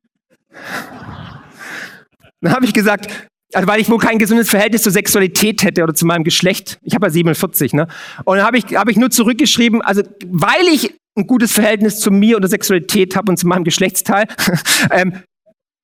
[2.41, 5.93] Dann habe ich gesagt, also weil ich wohl kein gesundes Verhältnis zur Sexualität hätte oder
[5.93, 6.79] zu meinem Geschlecht.
[6.83, 7.87] Ich habe ja 47, ne?
[8.23, 12.11] Und dann habe ich, hab ich nur zurückgeschrieben, also weil ich ein gutes Verhältnis zu
[12.11, 14.27] mir oder Sexualität habe und zu meinem Geschlechtsteil,
[14.91, 15.21] ähm,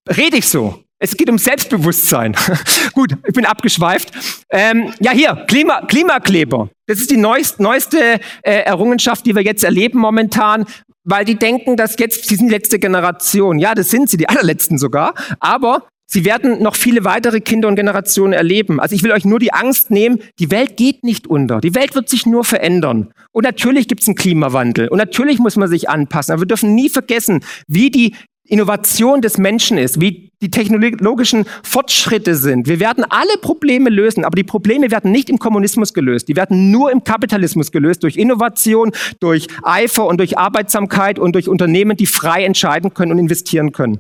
[0.10, 0.84] rede ich so.
[1.00, 2.36] Es geht um Selbstbewusstsein.
[2.94, 4.12] Gut, ich bin abgeschweift.
[4.50, 6.70] Ähm, ja, hier, Klima, Klimakleber.
[6.88, 7.98] Das ist die neueste, neueste
[8.42, 10.66] äh, Errungenschaft, die wir jetzt erleben momentan
[11.10, 13.58] weil die denken, dass jetzt, sie sind die letzte Generation.
[13.58, 15.14] Ja, das sind sie, die allerletzten sogar.
[15.40, 18.80] Aber sie werden noch viele weitere Kinder und Generationen erleben.
[18.80, 21.62] Also ich will euch nur die Angst nehmen, die Welt geht nicht unter.
[21.62, 23.14] Die Welt wird sich nur verändern.
[23.32, 24.90] Und natürlich gibt es einen Klimawandel.
[24.90, 26.34] Und natürlich muss man sich anpassen.
[26.34, 28.14] Aber wir dürfen nie vergessen, wie die
[28.48, 32.68] Innovation des Menschen ist, wie die technologischen Fortschritte sind.
[32.68, 36.28] Wir werden alle Probleme lösen, aber die Probleme werden nicht im Kommunismus gelöst.
[36.28, 41.50] Die werden nur im Kapitalismus gelöst, durch Innovation, durch Eifer und durch Arbeitsamkeit und durch
[41.50, 44.00] Unternehmen, die frei entscheiden können und investieren können.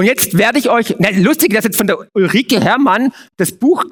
[0.00, 3.84] Und jetzt werde ich euch, na, lustig, dass jetzt von der Ulrike Herrmann das Buch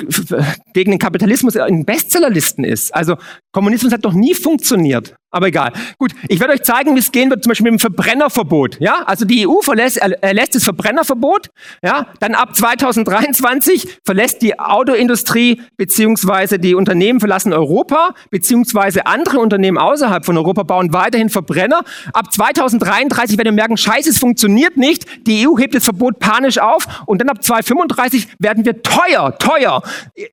[0.73, 2.95] gegen den Kapitalismus in Bestsellerlisten ist.
[2.95, 3.17] Also
[3.53, 5.17] Kommunismus hat doch nie funktioniert.
[5.31, 5.73] Aber egal.
[5.99, 8.81] Gut, ich werde euch zeigen, wie es gehen wird, zum Beispiel mit dem Verbrennerverbot.
[8.81, 11.51] Ja, also die EU verlässt, erlässt das Verbrennerverbot.
[11.83, 19.77] Ja, dann ab 2023 verlässt die Autoindustrie beziehungsweise die Unternehmen verlassen Europa beziehungsweise andere Unternehmen
[19.77, 21.83] außerhalb von Europa bauen weiterhin Verbrenner.
[22.15, 25.27] Ab 2033 werden wir merken, Scheiße, es funktioniert nicht.
[25.27, 29.83] Die EU hebt das Verbot panisch auf und dann ab 2035 werden wir teuer, teuer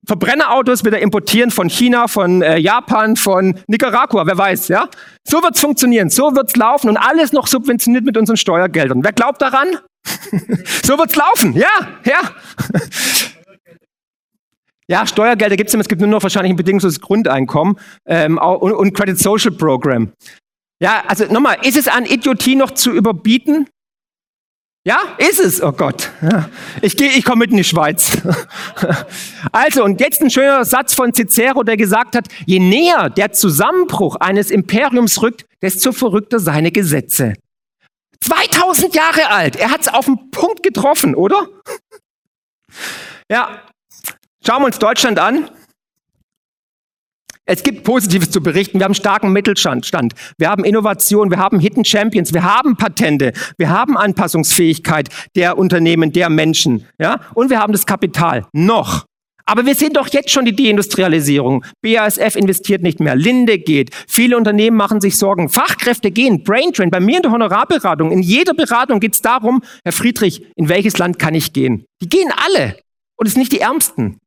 [0.05, 4.84] Verbrennerautos wieder importieren von China, von äh, Japan, von Nicaragua, wer weiß, ja?
[5.27, 9.03] So wird's funktionieren, so wird's laufen und alles noch subventioniert mit unseren Steuergeldern.
[9.03, 9.67] Wer glaubt daran?
[10.83, 11.69] so wird's laufen, ja,
[12.03, 12.21] ja.
[14.87, 18.93] Ja, Steuergelder gibt's immer, es gibt nur noch wahrscheinlich ein bedingungsloses Grundeinkommen ähm, und, und
[18.93, 20.11] Credit Social Program.
[20.79, 23.67] Ja, also nochmal, ist es an Idiotie noch zu überbieten?
[24.87, 25.63] Ja, ist es.
[25.63, 26.11] Oh Gott.
[26.81, 28.17] Ich gehe, ich komme mit in die Schweiz.
[29.51, 34.17] Also, und jetzt ein schöner Satz von Cicero, der gesagt hat, je näher der Zusammenbruch
[34.17, 37.33] eines Imperiums rückt, desto verrückter seine Gesetze.
[38.21, 39.55] 2000 Jahre alt.
[39.55, 41.47] Er hat es auf den Punkt getroffen, oder?
[43.31, 43.61] Ja.
[44.45, 45.49] Schauen wir uns Deutschland an.
[47.47, 48.79] Es gibt Positives zu berichten.
[48.79, 50.13] Wir haben starken Mittelstand.
[50.37, 51.29] Wir haben Innovation.
[51.29, 52.33] Wir haben Hidden Champions.
[52.33, 53.33] Wir haben Patente.
[53.57, 56.87] Wir haben Anpassungsfähigkeit der Unternehmen, der Menschen.
[56.97, 57.21] Ja?
[57.35, 58.47] Und wir haben das Kapital.
[58.51, 59.05] Noch.
[59.47, 61.63] Aber wir sehen doch jetzt schon die Deindustrialisierung.
[61.83, 63.15] BASF investiert nicht mehr.
[63.15, 63.91] Linde geht.
[64.07, 65.49] Viele Unternehmen machen sich Sorgen.
[65.49, 66.43] Fachkräfte gehen.
[66.43, 66.89] Braintrain.
[66.89, 68.11] Bei mir in der Honorarberatung.
[68.11, 71.85] In jeder Beratung geht es darum, Herr Friedrich, in welches Land kann ich gehen?
[72.01, 72.77] Die gehen alle.
[73.17, 74.17] Und es sind nicht die Ärmsten.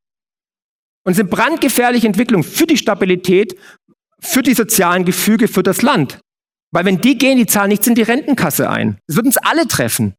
[1.04, 3.56] Und sind brandgefährliche Entwicklungen für die Stabilität,
[4.20, 6.20] für die sozialen Gefüge, für das Land.
[6.70, 8.98] Weil wenn die gehen, die zahlen nichts in die Rentenkasse ein.
[9.06, 10.14] Das wird uns alle treffen.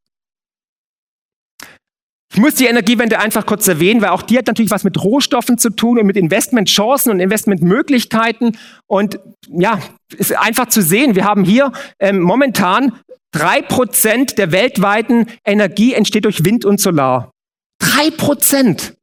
[2.31, 5.57] Ich muss die Energiewende einfach kurz erwähnen, weil auch die hat natürlich was mit Rohstoffen
[5.57, 8.57] zu tun und mit Investmentchancen und Investmentmöglichkeiten.
[8.85, 9.79] Und ja,
[10.15, 11.15] ist einfach zu sehen.
[11.15, 12.93] Wir haben hier ähm, momentan
[13.31, 17.31] drei Prozent der weltweiten Energie entsteht durch Wind und Solar.
[17.79, 18.93] Drei Prozent.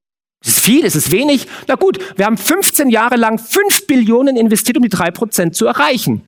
[0.46, 0.84] Ist es viel?
[0.84, 1.48] Ist es wenig?
[1.66, 5.66] Na gut, wir haben 15 Jahre lang 5 Billionen investiert, um die 3 Prozent zu
[5.66, 6.24] erreichen.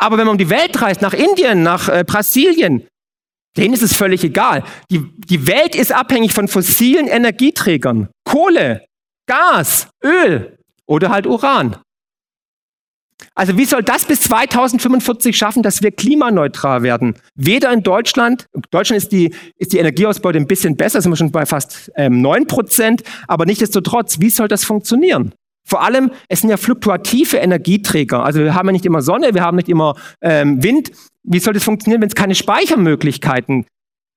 [0.00, 2.86] Aber wenn man um die Welt reist, nach Indien, nach äh, Brasilien,
[3.56, 4.64] denen ist es völlig egal.
[4.90, 8.08] Die, die Welt ist abhängig von fossilen Energieträgern.
[8.24, 8.86] Kohle,
[9.26, 11.76] Gas, Öl oder halt Uran.
[13.34, 17.14] Also wie soll das bis 2045 schaffen, dass wir klimaneutral werden?
[17.34, 21.32] Weder in Deutschland, Deutschland ist die, ist die Energieausbeute ein bisschen besser, sind wir schon
[21.32, 25.34] bei fast ähm, 9 Prozent, aber nichtsdestotrotz, wie soll das funktionieren?
[25.68, 28.24] Vor allem, es sind ja fluktuative Energieträger.
[28.24, 30.92] Also wir haben ja nicht immer Sonne, wir haben nicht immer ähm, Wind.
[31.24, 33.66] Wie soll das funktionieren, wenn es keine Speichermöglichkeiten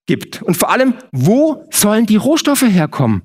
[0.07, 0.41] gibt?
[0.41, 3.23] Und vor allem, wo sollen die Rohstoffe herkommen?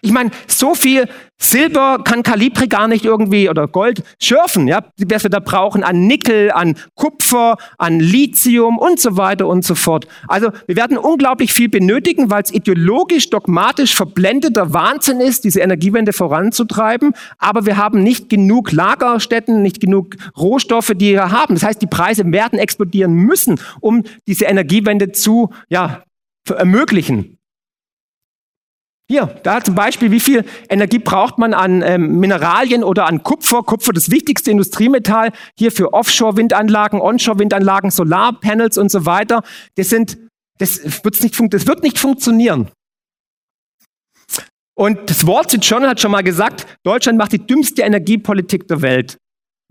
[0.00, 1.08] Ich meine, so viel
[1.40, 6.06] Silber kann Calibre gar nicht irgendwie oder Gold schürfen, ja, was wir da brauchen an
[6.06, 10.06] Nickel, an Kupfer, an Lithium und so weiter und so fort.
[10.28, 16.12] Also wir werden unglaublich viel benötigen, weil es ideologisch, dogmatisch verblendeter Wahnsinn ist, diese Energiewende
[16.12, 17.12] voranzutreiben.
[17.38, 21.54] Aber wir haben nicht genug Lagerstätten, nicht genug Rohstoffe, die wir haben.
[21.54, 26.02] Das heißt, die Preise werden explodieren müssen, um diese Energiewende zu ja,
[26.48, 27.37] ermöglichen.
[29.10, 33.62] Hier, da zum Beispiel, wie viel Energie braucht man an ähm, Mineralien oder an Kupfer?
[33.62, 39.42] Kupfer, das wichtigste Industriemetall, hier für Offshore-Windanlagen, Onshore-Windanlagen, Solarpanels und so weiter.
[39.76, 40.18] Das sind,
[40.58, 42.70] das, wird's nicht, das wird nicht funktionieren.
[44.74, 48.82] Und das Wall Street Journal hat schon mal gesagt, Deutschland macht die dümmste Energiepolitik der
[48.82, 49.16] Welt.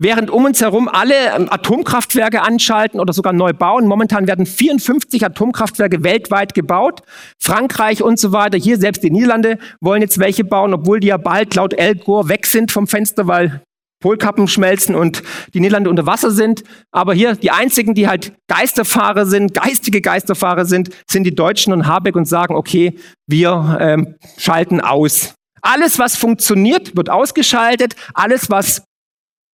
[0.00, 3.86] Während um uns herum alle ähm, Atomkraftwerke anschalten oder sogar neu bauen.
[3.86, 7.00] Momentan werden 54 Atomkraftwerke weltweit gebaut.
[7.42, 8.58] Frankreich und so weiter.
[8.58, 12.28] Hier selbst die Niederlande wollen jetzt welche bauen, obwohl die ja bald laut El Gore
[12.28, 13.60] weg sind vom Fenster, weil
[14.00, 16.62] Polkappen schmelzen und die Niederlande unter Wasser sind.
[16.92, 21.88] Aber hier die einzigen, die halt Geisterfahrer sind, geistige Geisterfahrer sind, sind die Deutschen und
[21.88, 22.94] Habeck und sagen, okay,
[23.26, 25.34] wir ähm, schalten aus.
[25.60, 27.96] Alles, was funktioniert, wird ausgeschaltet.
[28.14, 28.84] Alles, was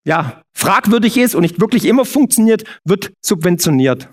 [0.07, 4.09] ja, fragwürdig ist und nicht wirklich immer funktioniert, wird subventioniert.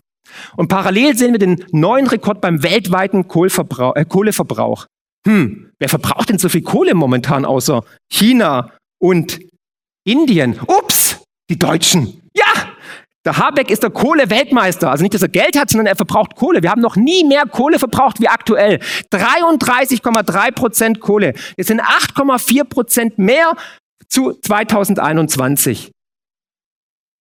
[0.57, 3.97] Und parallel sehen wir den neuen Rekord beim weltweiten Kohleverbrauch.
[3.97, 4.87] Äh, Kohleverbrauch.
[5.27, 9.41] Hm, wer verbraucht denn so viel Kohle momentan außer China und
[10.05, 10.59] Indien?
[10.67, 12.23] Ups, die Deutschen.
[12.35, 12.73] Ja,
[13.25, 14.91] der Habeck ist der Kohle-Weltmeister.
[14.91, 16.63] Also nicht, dass er Geld hat, sondern er verbraucht Kohle.
[16.63, 18.81] Wir haben noch nie mehr Kohle verbraucht wie aktuell.
[19.13, 21.35] 33,3 Prozent Kohle.
[21.57, 23.53] Es sind 8,4 Prozent mehr
[24.13, 25.91] zu 2021.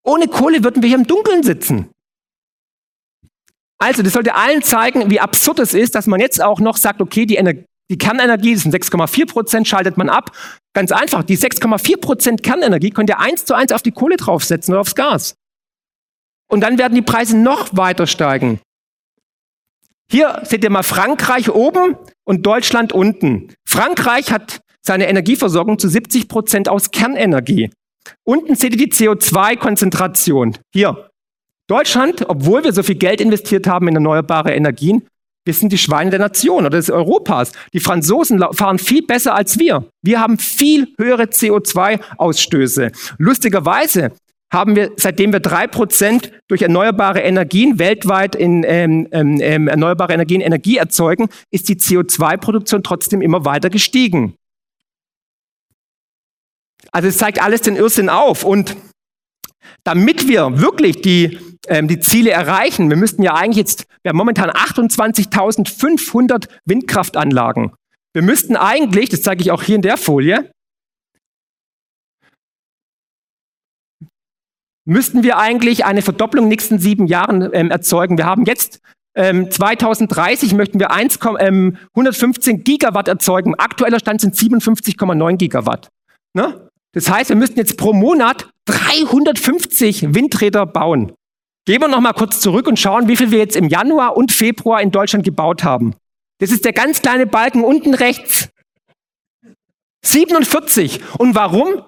[0.04, 1.90] Ohne Kohle würden wir hier im Dunkeln sitzen.
[3.80, 7.02] Also, das sollte allen zeigen, wie absurd es ist, dass man jetzt auch noch sagt,
[7.02, 7.54] okay, die, Ener
[7.90, 10.36] die Kernenergie, das sind 6,4 Prozent, schaltet man ab.
[10.74, 14.74] Ganz einfach, die 6,4 Prozent Kernenergie könnt ihr eins zu eins auf die Kohle draufsetzen
[14.74, 15.36] oder aufs Gas.
[16.50, 18.60] Und dann werden die Preise noch weiter steigen.
[20.12, 23.54] Hier seht ihr mal Frankreich oben und Deutschland unten.
[23.66, 27.70] Frankreich hat seine Energieversorgung zu 70 Prozent aus Kernenergie.
[28.24, 30.58] Unten seht ihr die CO2-Konzentration.
[30.74, 31.10] Hier.
[31.68, 35.08] Deutschland, obwohl wir so viel Geld investiert haben in erneuerbare Energien,
[35.46, 37.52] wir sind die Schweine der Nation oder des Europas.
[37.74, 39.86] Die Franzosen fahren viel besser als wir.
[40.04, 42.92] Wir haben viel höhere CO2-Ausstöße.
[43.18, 44.12] Lustigerweise
[44.52, 50.14] haben wir, seitdem wir drei Prozent durch erneuerbare Energien weltweit in ähm, ähm, ähm erneuerbare
[50.14, 54.36] Energien Energie erzeugen, ist die CO2-Produktion trotzdem immer weiter gestiegen.
[56.92, 58.44] Also es zeigt alles den Irrsinn auf.
[58.44, 58.76] Und
[59.84, 64.18] damit wir wirklich die, ähm, die Ziele erreichen, wir müssten ja eigentlich jetzt, wir haben
[64.18, 67.74] momentan 28.500 Windkraftanlagen.
[68.14, 70.52] Wir müssten eigentlich, das zeige ich auch hier in der Folie,
[74.86, 78.18] müssten wir eigentlich eine Verdopplung in den nächsten sieben Jahren ähm, erzeugen.
[78.18, 78.82] Wir haben jetzt
[79.16, 83.56] ähm, 2030 möchten wir 1, ähm, 115 Gigawatt erzeugen.
[83.56, 85.90] Aktueller Stand sind 57,9 Gigawatt.
[86.34, 86.70] Ne?
[86.94, 91.14] Das heißt, wir müssten jetzt pro Monat 350 Windräder bauen.
[91.66, 94.32] Gehen wir noch mal kurz zurück und schauen, wie viel wir jetzt im Januar und
[94.32, 95.96] Februar in Deutschland gebaut haben.
[96.40, 98.50] Das ist der ganz kleine Balken unten rechts.
[100.04, 101.02] 47.
[101.20, 101.84] Und warum?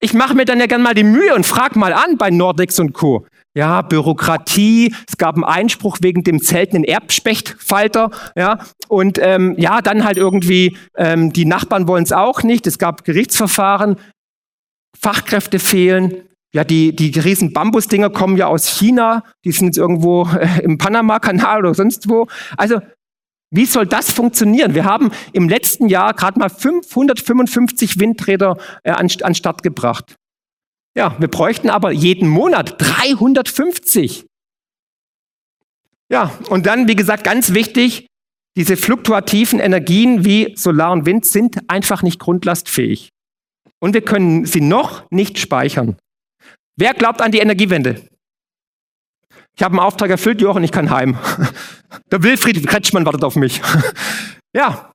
[0.00, 2.80] Ich mache mir dann ja gern mal die Mühe und frage mal an bei Nordex
[2.80, 3.24] und Co.
[3.54, 10.04] Ja, Bürokratie, es gab einen Einspruch wegen dem seltenen Erbspechtfalter, ja, und ähm, ja, dann
[10.04, 13.96] halt irgendwie, ähm, die Nachbarn wollen es auch nicht, es gab Gerichtsverfahren,
[14.98, 16.28] Fachkräfte fehlen.
[16.54, 21.60] Ja, die, die riesen Bambusdinger kommen ja aus China, die sind irgendwo äh, im Panama-Kanal
[21.60, 22.26] oder sonst wo.
[22.56, 22.80] Also
[23.50, 24.74] Wie soll das funktionieren?
[24.74, 30.16] Wir haben im letzten Jahr gerade mal 555 Windräder äh, an, an Start gebracht.
[30.96, 34.26] Ja, wir bräuchten aber jeden Monat 350.
[36.10, 38.06] Ja, und dann, wie gesagt, ganz wichtig,
[38.56, 43.11] diese fluktuativen Energien wie Solar und Wind sind einfach nicht grundlastfähig.
[43.82, 45.96] Und wir können sie noch nicht speichern.
[46.76, 48.00] Wer glaubt an die Energiewende?
[49.56, 51.18] Ich habe einen Auftrag erfüllt, Jochen, ich kann heim.
[52.12, 53.60] Der Wilfried Kretschmann wartet auf mich.
[54.54, 54.92] Ja.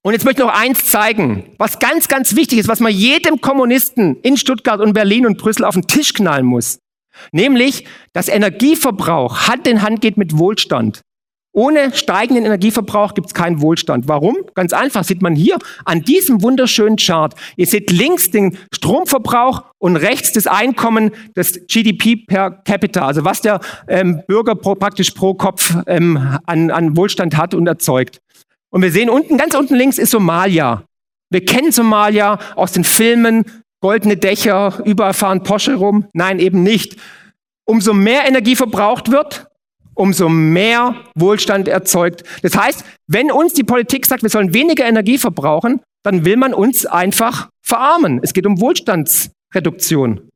[0.00, 3.42] Und jetzt möchte ich noch eins zeigen, was ganz, ganz wichtig ist, was man jedem
[3.42, 6.78] Kommunisten in Stuttgart und Berlin und Brüssel auf den Tisch knallen muss.
[7.30, 11.02] Nämlich, dass Energieverbrauch Hand in Hand geht mit Wohlstand.
[11.56, 14.08] Ohne steigenden Energieverbrauch gibt es keinen Wohlstand.
[14.08, 14.36] Warum?
[14.54, 17.34] Ganz einfach, sieht man hier an diesem wunderschönen Chart.
[17.56, 23.40] Ihr seht links den Stromverbrauch und rechts das Einkommen des GDP per capita, also was
[23.40, 28.20] der ähm, Bürger pro, praktisch pro Kopf ähm, an, an Wohlstand hat und erzeugt.
[28.68, 30.82] Und wir sehen unten, ganz unten links ist Somalia.
[31.30, 33.46] Wir kennen Somalia aus den Filmen,
[33.80, 36.04] goldene Dächer, überall fahren Porsche rum.
[36.12, 36.96] Nein, eben nicht.
[37.64, 39.46] Umso mehr Energie verbraucht wird,
[39.96, 42.22] umso mehr Wohlstand erzeugt.
[42.42, 46.54] Das heißt, wenn uns die Politik sagt, wir sollen weniger Energie verbrauchen, dann will man
[46.54, 48.20] uns einfach verarmen.
[48.22, 50.28] Es geht um Wohlstandsreduktion.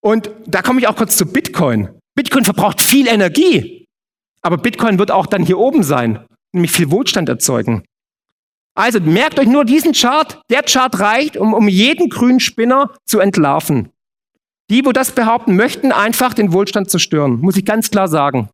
[0.00, 1.88] Und da komme ich auch kurz zu Bitcoin.
[2.14, 3.86] Bitcoin verbraucht viel Energie,
[4.42, 7.84] aber Bitcoin wird auch dann hier oben sein, nämlich viel Wohlstand erzeugen.
[8.74, 10.40] Also merkt euch nur diesen Chart.
[10.50, 13.88] Der Chart reicht, um, um jeden grünen Spinner zu entlarven.
[14.70, 18.50] Die, wo das behaupten, möchten einfach den Wohlstand zerstören, muss ich ganz klar sagen.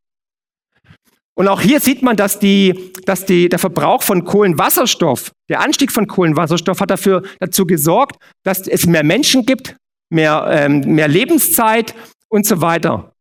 [1.37, 5.91] Und auch hier sieht man, dass, die, dass die, der Verbrauch von Kohlenwasserstoff, der Anstieg
[5.91, 9.77] von Kohlenwasserstoff hat dafür, dazu gesorgt, dass es mehr Menschen gibt,
[10.11, 11.95] mehr, ähm, mehr Lebenszeit
[12.29, 13.13] und so weiter.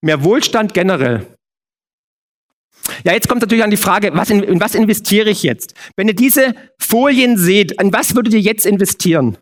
[0.00, 1.26] Mehr Wohlstand generell.
[3.04, 5.74] Ja, jetzt kommt natürlich an die Frage, was in, in was investiere ich jetzt?
[5.94, 9.38] Wenn ihr diese Folien seht, an was würdet ihr jetzt investieren?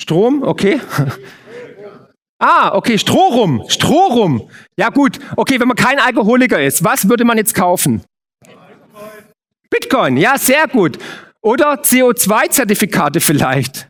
[0.00, 0.80] Strom, okay.
[2.38, 4.50] Ah, okay, Strohrum, Strohrum.
[4.78, 8.02] Ja gut, okay, wenn man kein Alkoholiker ist, was würde man jetzt kaufen?
[9.70, 10.98] Bitcoin, ja, sehr gut.
[11.40, 13.88] Oder CO2-Zertifikate vielleicht.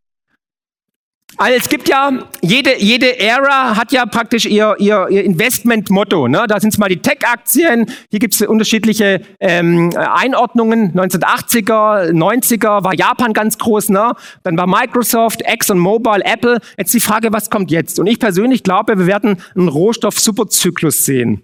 [1.38, 6.28] Also es gibt ja, jede, jede Ära hat ja praktisch ihr, ihr, ihr Investment-Motto.
[6.28, 6.46] Ne?
[6.48, 10.92] Da sind es mal die Tech-Aktien, hier gibt es unterschiedliche ähm, Einordnungen.
[10.94, 14.12] 1980er, 90er war Japan ganz groß, ne?
[14.44, 16.58] dann war Microsoft, ExxonMobil, Apple.
[16.78, 18.00] Jetzt die Frage, was kommt jetzt?
[18.00, 21.42] Und ich persönlich glaube, wir werden einen Rohstoff-Superzyklus sehen.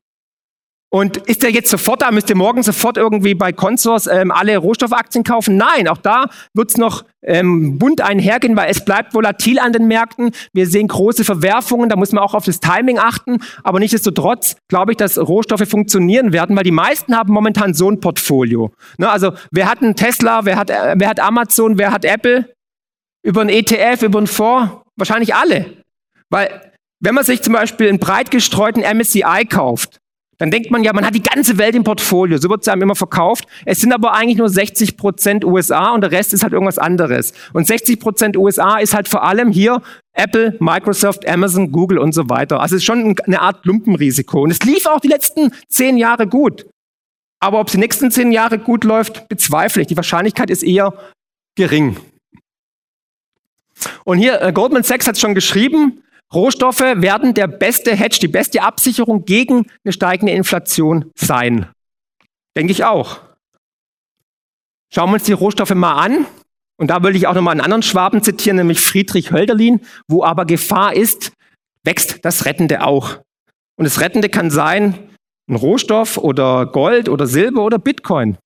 [0.94, 2.10] Und ist der jetzt sofort da?
[2.10, 5.56] Müsst ihr morgen sofort irgendwie bei Consors ähm, alle Rohstoffaktien kaufen?
[5.56, 10.32] Nein, auch da wird's noch ähm, bunt einhergehen, weil es bleibt volatil an den Märkten.
[10.52, 13.38] Wir sehen große Verwerfungen, da muss man auch auf das Timing achten.
[13.64, 17.98] Aber nichtsdestotrotz glaube ich, dass Rohstoffe funktionieren werden, weil die meisten haben momentan so ein
[17.98, 18.70] Portfolio.
[18.98, 22.52] Ne, also wer hat einen Tesla, wer hat, äh, wer hat Amazon, wer hat Apple?
[23.24, 24.72] Über einen ETF, über einen Fonds?
[24.96, 25.84] Wahrscheinlich alle.
[26.28, 30.01] Weil wenn man sich zum Beispiel einen breit gestreuten MSCI kauft,
[30.42, 32.36] dann denkt man ja, man hat die ganze Welt im Portfolio.
[32.36, 33.46] So wird es einem immer verkauft.
[33.64, 37.32] Es sind aber eigentlich nur 60 Prozent USA und der Rest ist halt irgendwas anderes.
[37.52, 39.82] Und 60 Prozent USA ist halt vor allem hier
[40.14, 42.60] Apple, Microsoft, Amazon, Google und so weiter.
[42.60, 44.42] Also es ist schon eine Art Lumpenrisiko.
[44.42, 46.66] Und es lief auch die letzten zehn Jahre gut.
[47.38, 49.86] Aber ob es die nächsten zehn Jahre gut läuft, bezweifle ich.
[49.86, 50.92] Die Wahrscheinlichkeit ist eher
[51.54, 51.98] gering.
[54.02, 56.02] Und hier, äh, Goldman Sachs hat schon geschrieben,
[56.34, 61.68] Rohstoffe werden der beste Hedge, die beste Absicherung gegen eine steigende Inflation sein.
[62.56, 63.20] Denke ich auch.
[64.92, 66.26] Schauen wir uns die Rohstoffe mal an.
[66.78, 69.80] Und da will ich auch nochmal einen anderen Schwaben zitieren, nämlich Friedrich Hölderlin.
[70.08, 71.32] Wo aber Gefahr ist,
[71.84, 73.18] wächst das Rettende auch.
[73.76, 75.10] Und das Rettende kann sein
[75.48, 78.38] ein Rohstoff oder Gold oder Silber oder Bitcoin.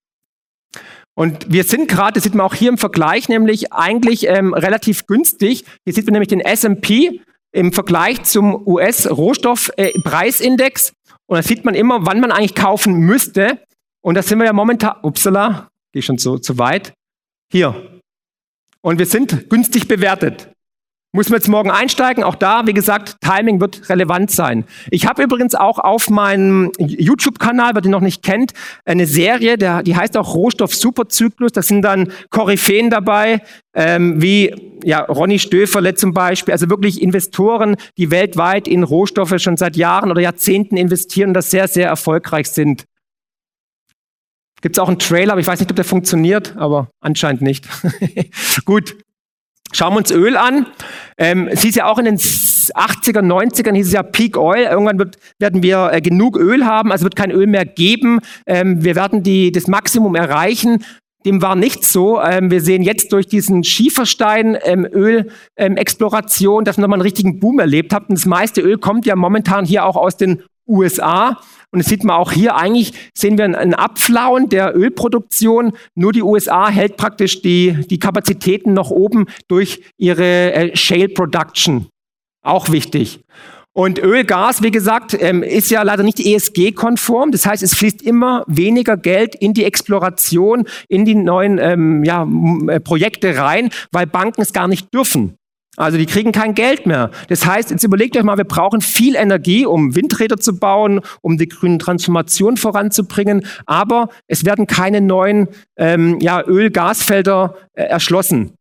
[1.15, 5.07] Und wir sind gerade, das sieht man auch hier im Vergleich, nämlich eigentlich ähm, relativ
[5.07, 5.65] günstig.
[5.85, 7.23] Hier sieht man nämlich den S&P
[7.57, 10.93] im Vergleich zum US-Rohstoffpreisindex.
[11.25, 13.59] Und da sieht man immer, wann man eigentlich kaufen müsste.
[14.03, 16.93] Und da sind wir ja momentan, upsala, gehe schon zu, zu weit.
[17.51, 17.99] Hier.
[18.83, 20.51] Und wir sind günstig bewertet.
[21.13, 22.25] Muss man jetzt morgen einsteigen?
[22.25, 24.65] Auch da, wie gesagt, Timing wird relevant sein.
[24.91, 28.53] Ich habe übrigens auch auf meinem YouTube-Kanal, wer den noch nicht kennt,
[28.85, 31.53] eine Serie, der, die heißt auch Rohstoff Superzyklus.
[31.53, 33.41] Da sind dann Koryphäen dabei,
[33.75, 36.53] ähm, wie ja, Ronny Stöferle zum Beispiel.
[36.53, 41.51] Also wirklich Investoren, die weltweit in Rohstoffe schon seit Jahren oder Jahrzehnten investieren und das
[41.51, 42.85] sehr, sehr erfolgreich sind.
[44.61, 47.67] Gibt es auch einen Trailer, aber ich weiß nicht, ob der funktioniert, aber anscheinend nicht.
[48.65, 48.97] Gut.
[49.73, 50.67] Schauen wir uns Öl an.
[51.19, 54.65] Ähm, es hieß ja auch in den 80er, 90ern hieß es ja Peak Oil.
[54.65, 58.21] Irgendwann wird, werden wir äh, genug Öl haben, also wird kein Öl mehr geben.
[58.47, 60.85] Ähm, wir werden die, das Maximum erreichen.
[61.25, 62.21] Dem war nicht so.
[62.21, 67.93] Ähm, wir sehen jetzt durch diesen Schieferstein-Öl-Exploration, ähm, dass wir nochmal einen richtigen Boom erlebt
[67.93, 68.07] haben.
[68.11, 71.41] Das meiste Öl kommt ja momentan hier auch aus den USA.
[71.73, 75.73] Und das sieht man auch hier, eigentlich sehen wir einen Abflauen der Ölproduktion.
[75.95, 81.87] Nur die USA hält praktisch die, die Kapazitäten noch oben durch ihre äh, Shale Production.
[82.43, 83.21] Auch wichtig.
[83.77, 87.31] Und Öl, Gas, wie gesagt, ähm, ist ja leider nicht ESG-konform.
[87.31, 92.27] Das heißt, es fließt immer weniger Geld in die Exploration, in die neuen ähm, ja,
[92.69, 95.37] äh, Projekte rein, weil Banken es gar nicht dürfen.
[95.77, 97.11] Also die kriegen kein Geld mehr.
[97.29, 101.37] Das heißt, jetzt überlegt euch mal, wir brauchen viel Energie, um Windräder zu bauen, um
[101.37, 108.53] die grüne Transformation voranzubringen, aber es werden keine neuen ähm, ja, Öl-Gasfelder äh, erschlossen.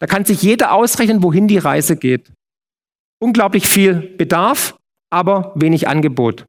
[0.00, 2.32] Da kann sich jeder ausrechnen, wohin die Reise geht.
[3.18, 4.76] Unglaublich viel Bedarf,
[5.10, 6.44] aber wenig Angebot.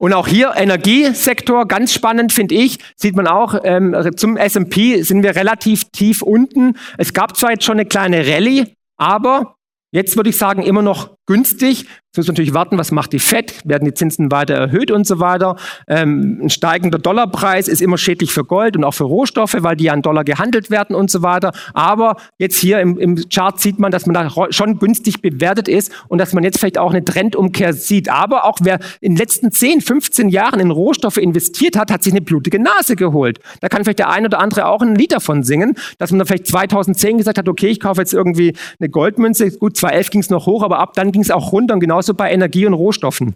[0.00, 5.24] Und auch hier Energiesektor, ganz spannend finde ich, sieht man auch, ähm, zum S&P sind
[5.24, 6.76] wir relativ tief unten.
[6.98, 9.56] Es gab zwar jetzt schon eine kleine Rallye, aber
[9.90, 11.84] jetzt würde ich sagen, immer noch günstig.
[12.08, 13.60] Jetzt muss man natürlich warten, was macht die FED?
[13.66, 15.56] Werden die Zinsen weiter erhöht und so weiter?
[15.86, 19.84] Ähm, ein steigender Dollarpreis ist immer schädlich für Gold und auch für Rohstoffe, weil die
[19.84, 21.52] ja in Dollar gehandelt werden und so weiter.
[21.74, 25.92] Aber jetzt hier im, im Chart sieht man, dass man da schon günstig bewertet ist
[26.08, 28.08] und dass man jetzt vielleicht auch eine Trendumkehr sieht.
[28.08, 32.14] Aber auch wer in den letzten 10, 15 Jahren in Rohstoffe investiert hat, hat sich
[32.14, 33.38] eine blutige Nase geholt.
[33.60, 36.24] Da kann vielleicht der ein oder andere auch ein Lied davon singen, dass man da
[36.24, 39.50] vielleicht 2010 gesagt hat, okay, ich kaufe jetzt irgendwie eine Goldmünze.
[39.58, 42.14] Gut, 2011 ging es noch hoch, aber ab dann ging es auch runter und genauso
[42.14, 43.34] bei Energie und Rohstoffen.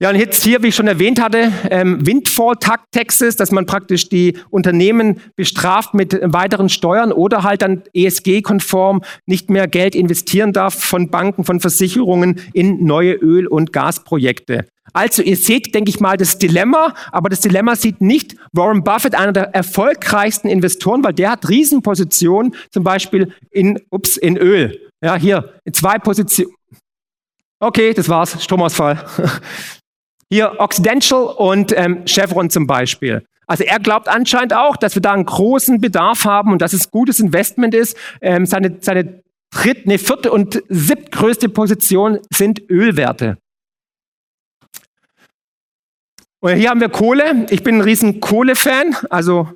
[0.00, 4.36] Ja, und jetzt hier, wie ich schon erwähnt hatte, ähm, Windfall-Taxes, dass man praktisch die
[4.50, 11.10] Unternehmen bestraft mit weiteren Steuern oder halt dann ESG-konform nicht mehr Geld investieren darf von
[11.10, 14.66] Banken, von Versicherungen in neue Öl- und Gasprojekte.
[14.92, 19.14] Also ihr seht, denke ich mal, das Dilemma, aber das Dilemma sieht nicht Warren Buffett,
[19.14, 24.87] einer der erfolgreichsten Investoren, weil der hat Riesenpositionen, zum Beispiel in, ups, in Öl.
[25.02, 26.52] Ja, hier, zwei Positionen.
[27.60, 29.04] Okay, das war's, Stromausfall.
[30.30, 33.24] Hier Occidental und ähm, Chevron zum Beispiel.
[33.46, 36.90] Also er glaubt anscheinend auch, dass wir da einen großen Bedarf haben und dass es
[36.90, 37.96] gutes Investment ist.
[38.20, 43.38] Ähm, seine, seine dritte, nee, vierte und siebtgrößte Position sind Ölwerte.
[46.40, 47.46] Und hier haben wir Kohle.
[47.48, 49.48] Ich bin ein riesen Kohle-Fan, also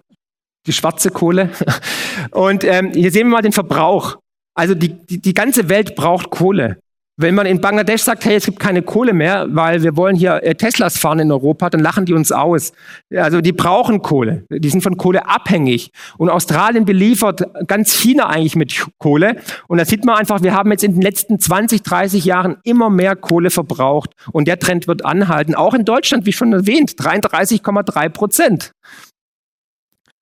[0.66, 1.50] die schwarze Kohle.
[2.30, 4.18] Und ähm, hier sehen wir mal den Verbrauch.
[4.54, 6.78] Also die, die, die ganze Welt braucht Kohle.
[7.18, 10.42] Wenn man in Bangladesch sagt, hey, es gibt keine Kohle mehr, weil wir wollen hier
[10.42, 12.72] äh, Teslas fahren in Europa, dann lachen die uns aus.
[13.14, 14.46] Also die brauchen Kohle.
[14.50, 15.90] Die sind von Kohle abhängig.
[16.16, 19.36] Und Australien beliefert ganz China eigentlich mit Kohle.
[19.68, 22.88] Und da sieht man einfach, wir haben jetzt in den letzten 20, 30 Jahren immer
[22.88, 24.10] mehr Kohle verbraucht.
[24.32, 25.54] Und der Trend wird anhalten.
[25.54, 28.72] Auch in Deutschland, wie schon erwähnt, 33,3 Prozent.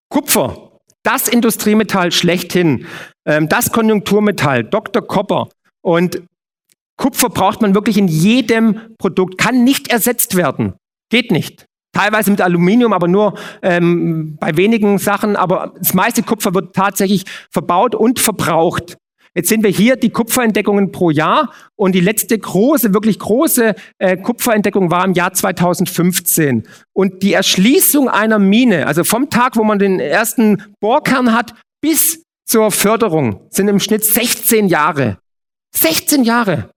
[0.09, 0.70] Kupfer,
[1.03, 2.87] das Industriemetall schlechthin,
[3.27, 5.07] ähm, das Konjunkturmetall, Dr.
[5.07, 5.49] Kopper.
[5.83, 6.23] Und
[6.97, 10.75] Kupfer braucht man wirklich in jedem Produkt, kann nicht ersetzt werden.
[11.11, 11.65] Geht nicht.
[11.93, 15.35] Teilweise mit Aluminium, aber nur ähm, bei wenigen Sachen.
[15.35, 18.97] Aber das meiste Kupfer wird tatsächlich verbaut und verbraucht.
[19.35, 24.17] Jetzt sehen wir hier die Kupferentdeckungen pro Jahr und die letzte große, wirklich große äh,
[24.17, 26.67] Kupferentdeckung war im Jahr 2015.
[26.93, 32.25] Und die Erschließung einer Mine, also vom Tag, wo man den ersten Bohrkern hat, bis
[32.45, 35.19] zur Förderung sind im Schnitt 16 Jahre.
[35.77, 36.71] 16 Jahre.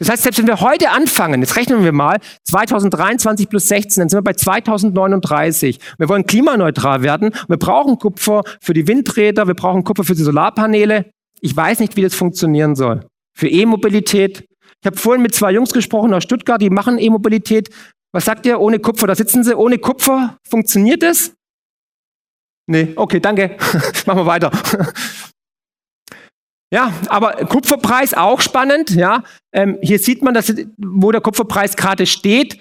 [0.00, 4.08] Das heißt, selbst wenn wir heute anfangen, jetzt rechnen wir mal, 2023 plus 16, dann
[4.08, 5.78] sind wir bei 2039.
[5.98, 7.32] Wir wollen klimaneutral werden.
[7.48, 11.10] Wir brauchen Kupfer für die Windräder, wir brauchen Kupfer für die Solarpaneele.
[11.40, 13.06] Ich weiß nicht, wie das funktionieren soll.
[13.36, 14.44] Für E-Mobilität.
[14.80, 17.68] Ich habe vorhin mit zwei Jungs gesprochen aus Stuttgart, die machen E-Mobilität.
[18.12, 19.06] Was sagt ihr ohne Kupfer?
[19.06, 19.56] Da sitzen sie.
[19.56, 21.34] Ohne Kupfer funktioniert es?
[22.66, 23.56] Nee, okay, danke.
[24.06, 24.50] Machen wir weiter.
[26.72, 28.90] Ja, aber Kupferpreis auch spannend.
[28.90, 32.60] Ja, ähm, hier sieht man, dass, wo der Kupferpreis gerade steht.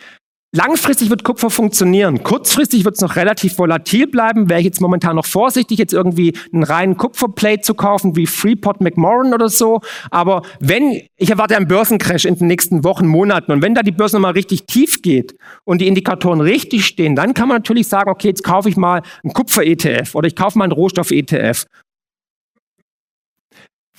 [0.51, 2.23] Langfristig wird Kupfer funktionieren.
[2.23, 4.49] Kurzfristig wird es noch relativ volatil bleiben.
[4.49, 8.81] Wäre ich jetzt momentan noch vorsichtig, jetzt irgendwie einen reinen Kupferplate zu kaufen, wie Freeport
[8.81, 9.79] McMoran oder so.
[10.09, 13.51] Aber wenn, ich erwarte einen Börsencrash in den nächsten Wochen, Monaten.
[13.51, 15.35] Und wenn da die Börse nochmal richtig tief geht
[15.65, 19.03] und die Indikatoren richtig stehen, dann kann man natürlich sagen, okay, jetzt kaufe ich mal
[19.23, 21.65] einen Kupfer-ETF oder ich kaufe mal einen Rohstoff-ETF.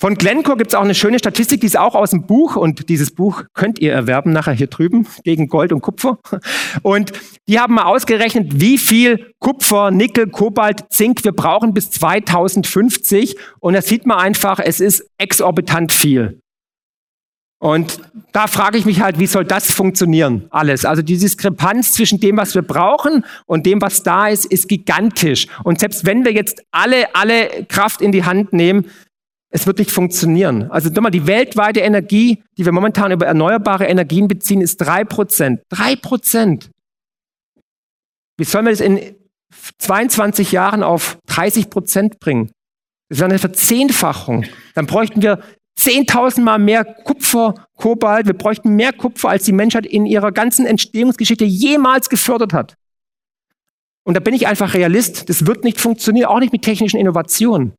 [0.01, 2.89] Von Glencore gibt es auch eine schöne Statistik, die ist auch aus dem Buch und
[2.89, 6.17] dieses Buch könnt ihr erwerben nachher hier drüben gegen Gold und Kupfer.
[6.81, 7.11] Und
[7.47, 13.75] die haben mal ausgerechnet, wie viel Kupfer, Nickel, Kobalt, Zink wir brauchen bis 2050 und
[13.75, 16.41] da sieht man einfach, es ist exorbitant viel.
[17.59, 17.99] Und
[18.31, 20.47] da frage ich mich halt, wie soll das funktionieren?
[20.49, 20.83] Alles.
[20.83, 25.45] Also die Diskrepanz zwischen dem, was wir brauchen und dem, was da ist, ist gigantisch.
[25.63, 28.87] Und selbst wenn wir jetzt alle, alle Kraft in die Hand nehmen,
[29.51, 30.71] es wird nicht funktionieren.
[30.71, 35.61] Also mal, die weltweite Energie, die wir momentan über erneuerbare Energien beziehen, ist drei Prozent.
[35.69, 36.71] Drei Prozent.
[38.37, 38.99] Wie sollen wir das in
[39.77, 42.51] 22 Jahren auf 30 Prozent bringen?
[43.09, 44.45] Das wäre eine Verzehnfachung.
[44.73, 45.41] Dann bräuchten wir
[45.77, 48.27] 10.000 Mal mehr Kupfer, Kobalt.
[48.27, 52.75] Wir bräuchten mehr Kupfer, als die Menschheit in ihrer ganzen Entstehungsgeschichte jemals gefördert hat.
[54.03, 55.27] Und da bin ich einfach Realist.
[55.27, 57.73] Das wird nicht funktionieren, auch nicht mit technischen Innovationen.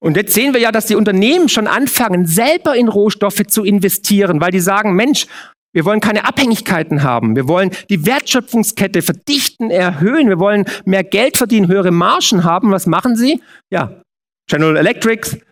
[0.00, 4.40] Und jetzt sehen wir ja, dass die Unternehmen schon anfangen, selber in Rohstoffe zu investieren,
[4.40, 5.26] weil die sagen, Mensch,
[5.72, 7.36] wir wollen keine Abhängigkeiten haben.
[7.36, 10.28] Wir wollen die Wertschöpfungskette verdichten, erhöhen.
[10.28, 12.70] Wir wollen mehr Geld verdienen, höhere Margen haben.
[12.70, 13.42] Was machen sie?
[13.70, 14.00] Ja,
[14.48, 15.42] General Electric,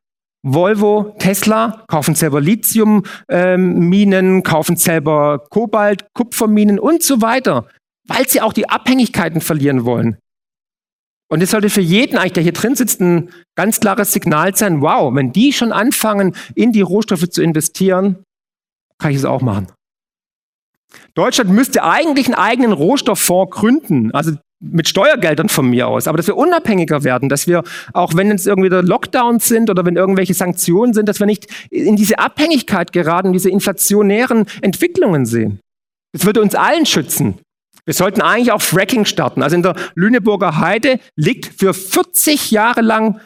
[0.42, 7.66] Volvo, Tesla kaufen selber Lithiumminen, ähm, kaufen selber Kobalt, Kupferminen und so weiter,
[8.08, 10.18] weil sie auch die Abhängigkeiten verlieren wollen.
[11.28, 14.80] Und es sollte für jeden eigentlich, der hier drin sitzt, ein ganz klares Signal sein,
[14.80, 18.22] wow, wenn die schon anfangen, in die Rohstoffe zu investieren,
[18.98, 19.68] kann ich es auch machen.
[21.14, 26.26] Deutschland müsste eigentlich einen eigenen Rohstofffonds gründen, also mit Steuergeldern von mir aus, aber dass
[26.26, 27.62] wir unabhängiger werden, dass wir,
[27.92, 31.96] auch wenn es irgendwie Lockdowns sind oder wenn irgendwelche Sanktionen sind, dass wir nicht in
[31.96, 35.60] diese Abhängigkeit geraten, diese inflationären Entwicklungen sehen.
[36.12, 37.38] Das würde uns allen schützen.
[37.86, 39.42] Wir sollten eigentlich auch Fracking starten.
[39.42, 43.20] Also in der Lüneburger Heide liegt für 40 Jahre lang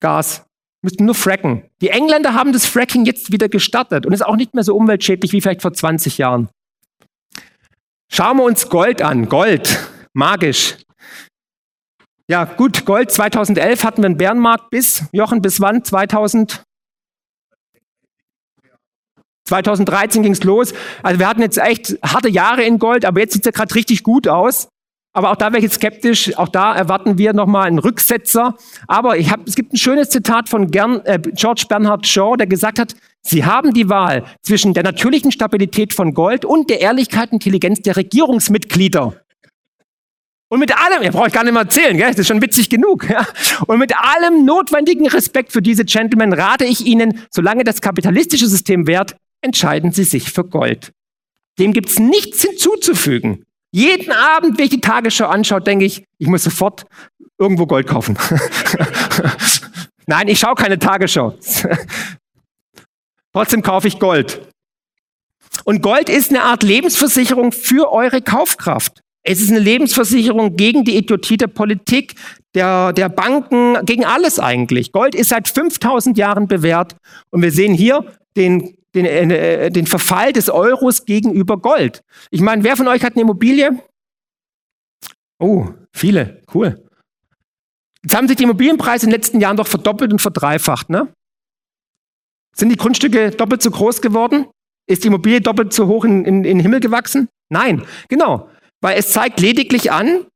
[0.00, 0.44] Gas.
[0.82, 1.64] Müssten nur fracken.
[1.80, 5.32] Die Engländer haben das Fracking jetzt wieder gestartet und ist auch nicht mehr so umweltschädlich
[5.32, 6.50] wie vielleicht vor 20 Jahren.
[8.12, 9.30] Schauen wir uns Gold an.
[9.30, 10.76] Gold, magisch.
[12.28, 15.82] Ja, gut, Gold 2011 hatten wir einen Bärenmarkt bis, Jochen, bis wann?
[15.82, 16.62] 2000?
[19.46, 20.72] 2013 ging es los.
[21.02, 23.74] Also wir hatten jetzt echt harte Jahre in Gold, aber jetzt sieht es ja gerade
[23.74, 24.68] richtig gut aus.
[25.16, 26.36] Aber auch da wäre ich jetzt skeptisch.
[26.36, 28.56] Auch da erwarten wir nochmal einen Rücksetzer.
[28.88, 32.48] Aber ich hab, es gibt ein schönes Zitat von Gern, äh, George Bernhard Shaw, der
[32.48, 32.94] gesagt hat,
[33.26, 37.80] Sie haben die Wahl zwischen der natürlichen Stabilität von Gold und der Ehrlichkeit und Intelligenz
[37.80, 39.14] der Regierungsmitglieder.
[40.48, 42.10] Und mit allem, ja, brauche ich gar nicht mehr erzählen, gell?
[42.10, 43.08] das ist schon witzig genug.
[43.08, 43.26] Ja?
[43.66, 48.86] Und mit allem notwendigen Respekt für diese Gentlemen rate ich Ihnen, solange das kapitalistische System
[48.86, 50.92] währt, entscheiden Sie sich für Gold.
[51.58, 53.44] Dem gibt es nichts hinzuzufügen.
[53.70, 56.86] Jeden Abend, wenn ich die Tagesschau anschaue, denke ich, ich muss sofort
[57.38, 58.16] irgendwo Gold kaufen.
[60.06, 61.36] Nein, ich schaue keine Tagesschau.
[63.32, 64.48] Trotzdem kaufe ich Gold.
[65.64, 69.00] Und Gold ist eine Art Lebensversicherung für eure Kaufkraft.
[69.22, 72.14] Es ist eine Lebensversicherung gegen die Idiotie der Politik,
[72.54, 74.92] der, der Banken, gegen alles eigentlich.
[74.92, 76.94] Gold ist seit 5000 Jahren bewährt.
[77.30, 78.04] Und wir sehen hier
[78.36, 82.02] den, den, äh, den Verfall des Euros gegenüber Gold.
[82.30, 83.82] Ich meine, wer von euch hat eine Immobilie?
[85.38, 86.42] Oh, viele.
[86.54, 86.80] Cool.
[88.02, 91.12] Jetzt haben sich die Immobilienpreise in den letzten Jahren doch verdoppelt und verdreifacht, ne?
[92.54, 94.46] Sind die Grundstücke doppelt so groß geworden?
[94.86, 97.28] Ist die Immobilie doppelt so hoch in, in, in den Himmel gewachsen?
[97.50, 98.48] Nein, genau.
[98.80, 100.26] Weil es zeigt lediglich an,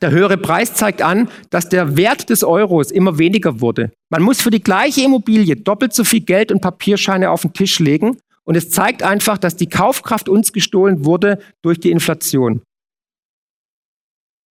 [0.00, 3.92] der höhere Preis zeigt an, dass der Wert des Euros immer weniger wurde.
[4.10, 7.78] Man muss für die gleiche Immobilie doppelt so viel Geld und Papierscheine auf den Tisch
[7.78, 8.18] legen.
[8.44, 12.62] Und es zeigt einfach, dass die Kaufkraft uns gestohlen wurde durch die Inflation.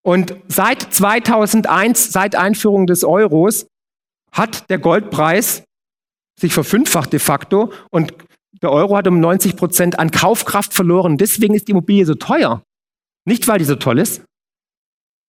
[0.03, 3.67] Und seit 2001, seit Einführung des Euros,
[4.31, 5.63] hat der Goldpreis
[6.39, 8.13] sich verfünffacht de facto und
[8.61, 11.17] der Euro hat um 90 Prozent an Kaufkraft verloren.
[11.17, 12.61] Deswegen ist die Immobilie so teuer.
[13.25, 14.23] Nicht, weil die so toll ist.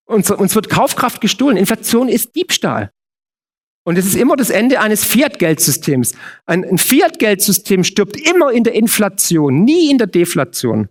[0.07, 1.57] Uns, uns wird Kaufkraft gestohlen.
[1.57, 2.91] Inflation ist Diebstahl.
[3.85, 6.15] Und es ist immer das Ende eines Fiat-Geldsystems.
[6.45, 10.89] Ein, ein Fiat-Geldsystem stirbt immer in der Inflation, nie in der Deflation.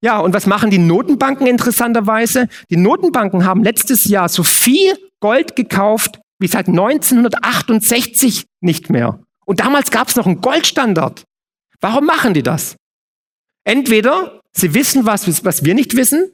[0.00, 2.48] Ja, und was machen die Notenbanken interessanterweise?
[2.70, 9.20] Die Notenbanken haben letztes Jahr so viel Gold gekauft wie seit 1968 nicht mehr.
[9.44, 11.24] Und damals gab es noch einen Goldstandard.
[11.80, 12.76] Warum machen die das?
[13.64, 16.32] Entweder sie wissen was, was wir nicht wissen,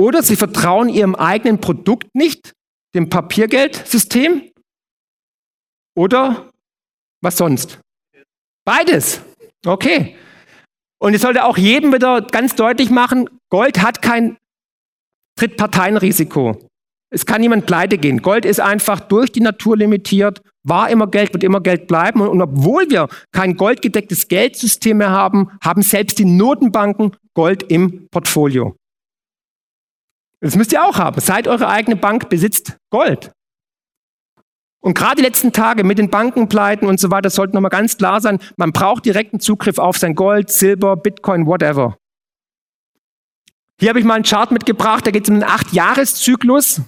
[0.00, 2.54] oder sie vertrauen ihrem eigenen Produkt nicht,
[2.94, 4.50] dem Papiergeldsystem,
[5.94, 6.50] oder
[7.22, 7.78] was sonst?
[8.64, 9.20] Beides.
[9.66, 10.16] Okay.
[10.98, 14.38] Und ich sollte auch jedem wieder ganz deutlich machen, Gold hat kein
[15.38, 16.66] Drittparteienrisiko.
[17.12, 18.22] Es kann niemand pleite gehen.
[18.22, 22.22] Gold ist einfach durch die Natur limitiert, war immer Geld, wird immer Geld bleiben.
[22.22, 28.08] Und, und obwohl wir kein goldgedecktes Geldsystem mehr haben, haben selbst die Notenbanken Gold im
[28.10, 28.76] Portfolio.
[30.40, 31.20] Das müsst ihr auch haben.
[31.20, 33.30] Seid eure eigene Bank, besitzt Gold.
[34.82, 38.20] Und gerade die letzten Tage mit den Bankenpleiten und so weiter sollten nochmal ganz klar
[38.20, 41.98] sein, man braucht direkten Zugriff auf sein Gold, Silber, Bitcoin, whatever.
[43.78, 46.80] Hier habe ich mal einen Chart mitgebracht, da geht es um einen Acht-Jahres-Zyklus.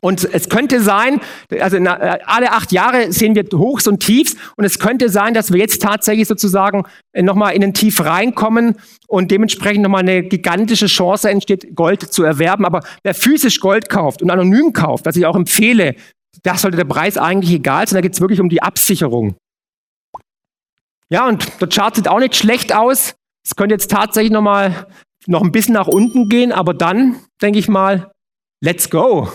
[0.00, 1.20] Und es könnte sein,
[1.60, 5.52] also äh, alle acht Jahre sehen wir Hochs und Tiefs und es könnte sein, dass
[5.52, 8.76] wir jetzt tatsächlich sozusagen äh, nochmal in den Tief reinkommen
[9.08, 12.64] und dementsprechend nochmal eine gigantische Chance entsteht, Gold zu erwerben.
[12.64, 15.96] Aber wer physisch Gold kauft und anonym kauft, was ich auch empfehle,
[16.42, 19.34] da sollte der Preis eigentlich egal sein, da geht es wirklich um die Absicherung.
[21.10, 23.14] Ja, und der Chart sieht auch nicht schlecht aus.
[23.44, 24.86] Es könnte jetzt tatsächlich nochmal
[25.26, 28.12] noch ein bisschen nach unten gehen, aber dann denke ich mal,
[28.60, 29.28] let's go.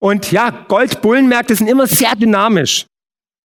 [0.00, 2.86] Und ja, Goldbullenmärkte sind immer sehr dynamisch.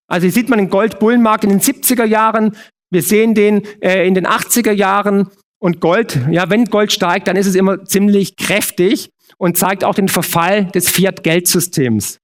[0.08, 2.56] Also hier sieht man den Goldbullenmarkt in den 70er Jahren,
[2.92, 5.30] wir sehen den äh, in den 80er Jahren
[5.60, 9.96] und Gold, ja, wenn Gold steigt, dann ist es immer ziemlich kräftig und zeigt auch
[9.96, 12.20] den Verfall des Fiat-Geldsystems.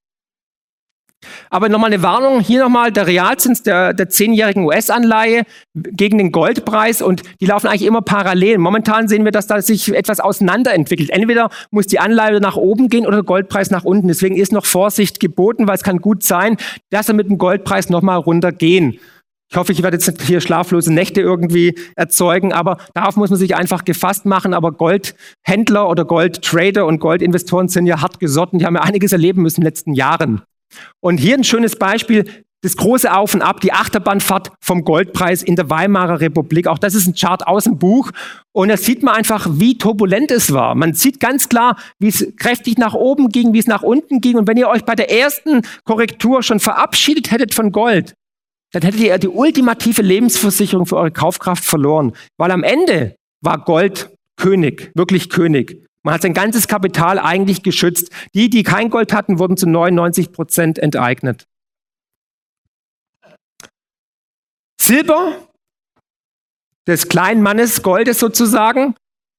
[1.49, 5.43] Aber nochmal eine Warnung, hier nochmal der Realzins der, der zehnjährigen US-Anleihe
[5.73, 8.57] gegen den Goldpreis und die laufen eigentlich immer parallel.
[8.57, 11.09] Momentan sehen wir, dass da sich etwas auseinanderentwickelt.
[11.09, 14.07] Entweder muss die Anleihe nach oben gehen oder der Goldpreis nach unten.
[14.07, 16.57] Deswegen ist noch Vorsicht geboten, weil es kann gut sein,
[16.89, 18.99] dass er mit dem Goldpreis nochmal runtergehen.
[19.51, 23.39] Ich hoffe, ich werde jetzt nicht hier schlaflose Nächte irgendwie erzeugen, aber darauf muss man
[23.39, 24.53] sich einfach gefasst machen.
[24.53, 28.59] Aber Goldhändler oder Goldtrader und Goldinvestoren sind ja hart gesotten.
[28.59, 30.43] Die haben ja einiges erleben müssen in den letzten Jahren.
[30.99, 32.25] Und hier ein schönes Beispiel,
[32.61, 36.67] das große Auf und Ab, die Achterbahnfahrt vom Goldpreis in der Weimarer Republik.
[36.67, 38.11] Auch das ist ein Chart aus dem Buch.
[38.51, 40.75] Und da sieht man einfach, wie turbulent es war.
[40.75, 44.37] Man sieht ganz klar, wie es kräftig nach oben ging, wie es nach unten ging.
[44.37, 48.13] Und wenn ihr euch bei der ersten Korrektur schon verabschiedet hättet von Gold,
[48.73, 52.13] dann hättet ihr die ultimative Lebensversicherung für eure Kaufkraft verloren.
[52.37, 55.85] Weil am Ende war Gold König, wirklich König.
[56.03, 58.11] Man hat sein ganzes Kapital eigentlich geschützt.
[58.33, 61.45] Die, die kein Gold hatten, wurden zu 99 Prozent enteignet.
[64.81, 65.35] Silber,
[66.87, 68.95] des kleinen Mannes Goldes sozusagen,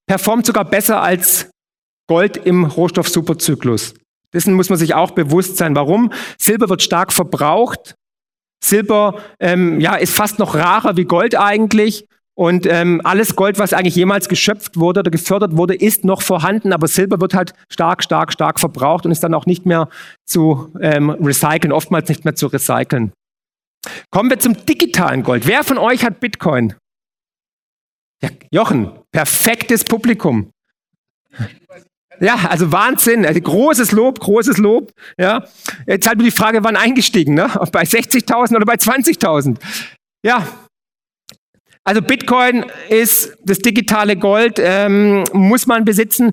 [0.06, 1.50] performt sogar besser als
[2.08, 3.94] Gold im Rohstoff-Superzyklus.
[4.32, 5.74] Dessen muss man sich auch bewusst sein.
[5.74, 6.12] Warum?
[6.38, 7.94] Silber wird stark verbraucht.
[8.62, 12.06] Silber ähm, ja, ist fast noch rarer wie Gold eigentlich.
[12.41, 16.72] Und ähm, alles Gold, was eigentlich jemals geschöpft wurde oder gefördert wurde, ist noch vorhanden,
[16.72, 19.91] aber Silber wird halt stark, stark, stark verbraucht und ist dann auch nicht mehr
[20.24, 23.12] zu ähm, recyceln, oftmals nicht mehr zu recyceln.
[24.11, 25.47] Kommen wir zum digitalen Gold.
[25.47, 26.72] Wer von euch hat Bitcoin?
[28.22, 30.51] Ja, Jochen, perfektes Publikum.
[32.20, 34.93] Ja, also Wahnsinn, also großes Lob, großes Lob.
[35.18, 35.45] Ja,
[35.86, 37.51] jetzt halt nur die Frage, wann eingestiegen, ne?
[37.70, 39.59] Bei 60.000 oder bei 20.000?
[40.24, 40.47] Ja,
[41.91, 46.30] also Bitcoin ist das digitale Gold, ähm, muss man besitzen.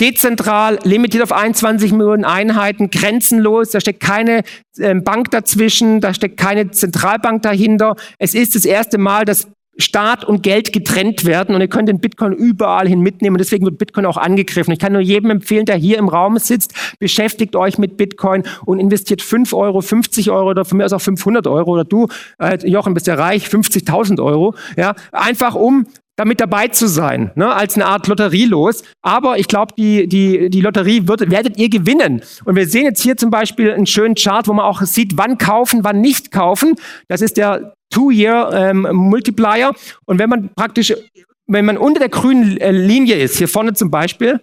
[0.00, 4.42] Dezentral, limitiert auf 21 Millionen Einheiten, grenzenlos, da steckt keine
[4.80, 7.94] ähm, Bank dazwischen, da steckt keine Zentralbank dahinter.
[8.18, 9.46] Es ist das erste Mal, dass
[9.78, 13.38] Staat und Geld getrennt werden und ihr könnt den Bitcoin überall hin mitnehmen.
[13.38, 14.72] Deswegen wird Bitcoin auch angegriffen.
[14.72, 18.78] Ich kann nur jedem empfehlen, der hier im Raum sitzt, beschäftigt euch mit Bitcoin und
[18.78, 22.08] investiert 5 Euro, 50 Euro oder von mir aus auch 500 Euro oder du,
[22.38, 24.54] äh, Jochen, bist ja reich, 50.000 Euro.
[24.76, 28.82] Ja, einfach um damit dabei zu sein, ne, als eine Art Lotterielos.
[29.02, 32.22] Aber ich glaube, die, die, die Lotterie wird, werdet ihr gewinnen.
[32.44, 35.38] Und wir sehen jetzt hier zum Beispiel einen schönen Chart, wo man auch sieht, wann
[35.38, 36.76] kaufen, wann nicht kaufen.
[37.08, 39.68] Das ist der Two-Year-Multiplier.
[39.68, 40.94] Ähm, und wenn man praktisch,
[41.46, 44.40] wenn man unter der grünen äh, Linie ist, hier vorne zum Beispiel,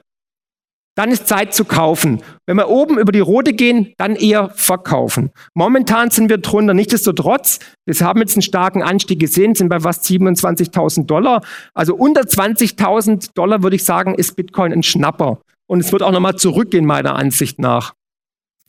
[0.96, 2.22] dann ist Zeit zu kaufen.
[2.46, 5.32] Wenn wir oben über die rote gehen, dann eher verkaufen.
[5.54, 6.74] Momentan sind wir drunter.
[6.74, 11.42] Nichtsdestotrotz, wir haben jetzt einen starken Anstieg gesehen, sind bei fast 27.000 Dollar.
[11.74, 15.40] Also unter 20.000 Dollar würde ich sagen, ist Bitcoin ein Schnapper.
[15.68, 17.94] Und es wird auch nochmal zurückgehen, meiner Ansicht nach.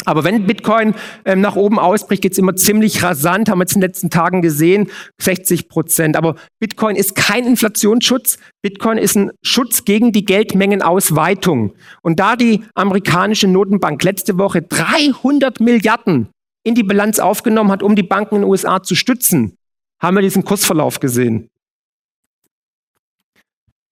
[0.07, 0.95] Aber wenn Bitcoin
[1.25, 4.11] ähm, nach oben ausbricht, geht es immer ziemlich rasant, haben wir jetzt in den letzten
[4.11, 4.91] Tagen gesehen,
[5.21, 6.17] 60 Prozent.
[6.17, 8.39] Aber Bitcoin ist kein Inflationsschutz.
[8.63, 11.75] Bitcoin ist ein Schutz gegen die Geldmengenausweitung.
[12.03, 16.29] Und da die amerikanische Notenbank letzte Woche 300 Milliarden
[16.63, 19.57] in die Bilanz aufgenommen hat, um die Banken in den USA zu stützen,
[20.01, 21.49] haben wir diesen Kursverlauf gesehen.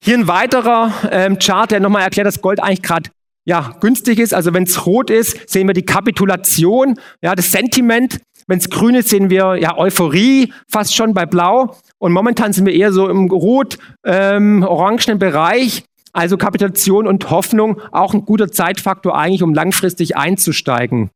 [0.03, 3.11] Hier ein weiterer ähm, Chart, der nochmal erklärt, dass Gold eigentlich gerade
[3.49, 4.35] ja, günstig ist.
[4.35, 8.21] Also wenn es rot ist, sehen wir die Kapitulation, ja, das Sentiment.
[8.47, 11.75] Wenn es grün ist, sehen wir ja Euphorie, fast schon bei Blau.
[11.99, 15.85] Und momentan sind wir eher so im rot-orangenen ähm, Bereich.
[16.13, 21.11] Also Kapitulation und Hoffnung auch ein guter Zeitfaktor eigentlich, um langfristig einzusteigen.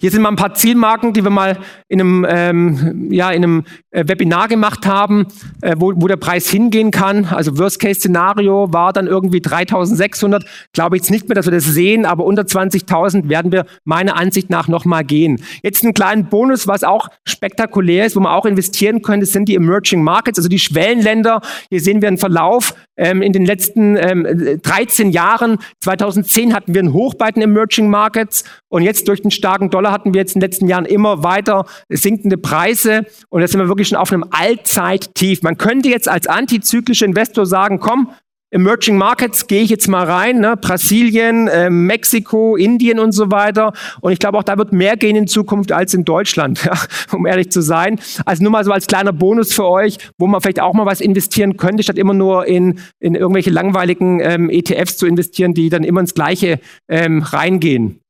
[0.00, 1.56] Hier sind mal ein paar Zielmarken, die wir mal
[1.88, 5.28] in einem, ähm, ja, in einem äh, Webinar gemacht haben,
[5.62, 7.26] äh, wo, wo der Preis hingehen kann.
[7.26, 10.44] Also Worst-Case-Szenario war dann irgendwie 3600.
[10.72, 14.16] Glaube ich jetzt nicht mehr, dass wir das sehen, aber unter 20.000 werden wir meiner
[14.16, 15.40] Ansicht nach nochmal gehen.
[15.62, 19.54] Jetzt einen kleinen Bonus, was auch spektakulär ist, wo man auch investieren könnte, sind die
[19.54, 21.40] Emerging Markets, also die Schwellenländer.
[21.70, 25.58] Hier sehen wir einen Verlauf ähm, in den letzten ähm, 13 Jahren.
[25.80, 29.83] 2010 hatten wir einen Hoch bei den Emerging Markets und jetzt durch den starken Dollar
[29.92, 33.68] hatten wir jetzt in den letzten Jahren immer weiter sinkende Preise und jetzt sind wir
[33.68, 35.42] wirklich schon auf einem Allzeittief.
[35.42, 38.10] Man könnte jetzt als antizyklischer Investor sagen, komm,
[38.54, 40.56] Emerging Markets gehe ich jetzt mal rein, ne?
[40.56, 43.72] Brasilien, äh, Mexiko, Indien und so weiter.
[44.00, 46.72] Und ich glaube auch, da wird mehr gehen in Zukunft als in Deutschland, ja?
[47.10, 47.98] um ehrlich zu sein.
[48.24, 51.00] Also nur mal so als kleiner Bonus für euch, wo man vielleicht auch mal was
[51.00, 55.82] investieren könnte, statt immer nur in, in irgendwelche langweiligen ähm, ETFs zu investieren, die dann
[55.82, 58.03] immer ins Gleiche ähm, reingehen.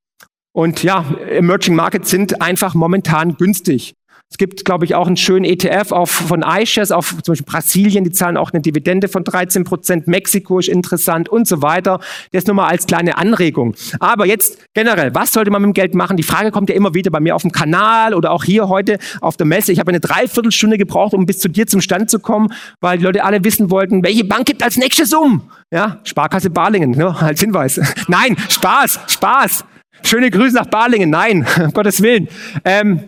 [0.54, 3.94] Und ja, Emerging Markets sind einfach momentan günstig.
[4.30, 8.04] Es gibt, glaube ich, auch einen schönen ETF auf, von iShares auf zum Beispiel Brasilien,
[8.04, 12.00] die zahlen auch eine Dividende von 13 Prozent, Mexiko ist interessant und so weiter.
[12.32, 13.74] Das nur mal als kleine Anregung.
[14.00, 16.16] Aber jetzt generell, was sollte man mit dem Geld machen?
[16.16, 18.98] Die Frage kommt ja immer wieder bei mir auf dem Kanal oder auch hier heute
[19.20, 19.70] auf der Messe.
[19.70, 23.04] Ich habe eine Dreiviertelstunde gebraucht, um bis zu dir zum Stand zu kommen, weil die
[23.04, 25.42] Leute alle wissen wollten, welche Bank gibt als nächstes um?
[25.70, 27.80] Ja, Sparkasse Balingen, ne, als Hinweis.
[28.08, 29.64] Nein, Spaß, Spaß.
[30.04, 31.10] Schöne Grüße nach Balingen.
[31.10, 32.28] Nein, um Gottes Willen.
[32.64, 33.04] Ähm,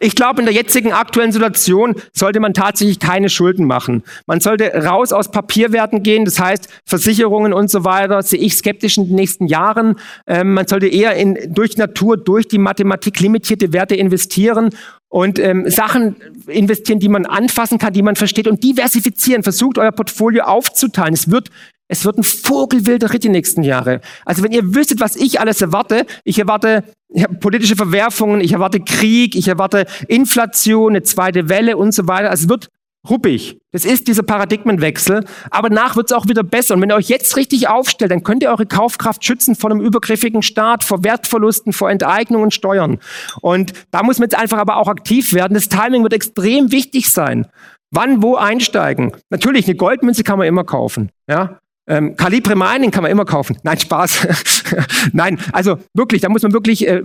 [0.00, 4.02] ich glaube, in der jetzigen aktuellen Situation sollte man tatsächlich keine Schulden machen.
[4.26, 8.98] Man sollte raus aus Papierwerten gehen, das heißt Versicherungen und so weiter, sehe ich skeptisch
[8.98, 9.96] in den nächsten Jahren.
[10.26, 14.70] Ähm, man sollte eher in, durch Natur, durch die Mathematik limitierte Werte investieren
[15.08, 16.16] und ähm, Sachen
[16.48, 19.44] investieren, die man anfassen kann, die man versteht und diversifizieren.
[19.44, 21.14] Versucht euer Portfolio aufzuteilen.
[21.14, 21.50] Es wird
[21.88, 24.00] es wird ein vogelwilder Ritt die nächsten Jahre.
[24.24, 26.84] Also wenn ihr wüsstet, was ich alles erwarte, ich erwarte
[27.40, 32.30] politische Verwerfungen, ich erwarte Krieg, ich erwarte Inflation, eine zweite Welle und so weiter.
[32.30, 32.68] Also es wird
[33.08, 33.58] ruppig.
[33.72, 35.24] Das ist dieser Paradigmenwechsel.
[35.50, 36.74] Aber nach wird es auch wieder besser.
[36.74, 39.80] Und wenn ihr euch jetzt richtig aufstellt, dann könnt ihr eure Kaufkraft schützen vor einem
[39.80, 42.98] übergriffigen Staat, vor Wertverlusten, vor Enteignungen, Steuern.
[43.40, 45.54] Und da muss man jetzt einfach aber auch aktiv werden.
[45.54, 47.46] Das Timing wird extrem wichtig sein.
[47.90, 49.12] Wann, wo einsteigen?
[49.30, 51.10] Natürlich, eine Goldmünze kann man immer kaufen.
[51.28, 51.60] Ja?
[51.88, 53.58] Ähm, Calibre Mining kann man immer kaufen.
[53.62, 54.26] Nein, Spaß.
[55.12, 57.02] Nein, also wirklich, da muss man wirklich äh,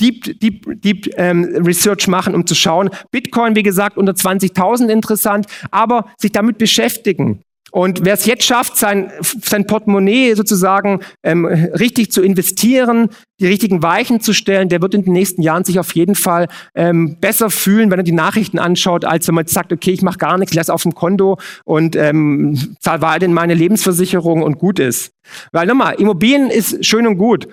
[0.00, 2.90] Deep, Deep, Deep ähm, Research machen, um zu schauen.
[3.10, 7.42] Bitcoin, wie gesagt, unter 20.000 interessant, aber sich damit beschäftigen.
[7.72, 13.08] Und wer es jetzt schafft, sein, sein Portemonnaie sozusagen ähm, richtig zu investieren,
[13.40, 16.48] die richtigen Weichen zu stellen, der wird in den nächsten Jahren sich auf jeden Fall
[16.74, 20.02] ähm, besser fühlen, wenn er die Nachrichten anschaut, als wenn man jetzt sagt, okay, ich
[20.02, 24.78] mache gar nichts, lasse auf dem Konto und ähm, zahle weiterhin meine Lebensversicherung und gut
[24.78, 25.12] ist.
[25.50, 27.48] Weil nochmal, Immobilien ist schön und gut,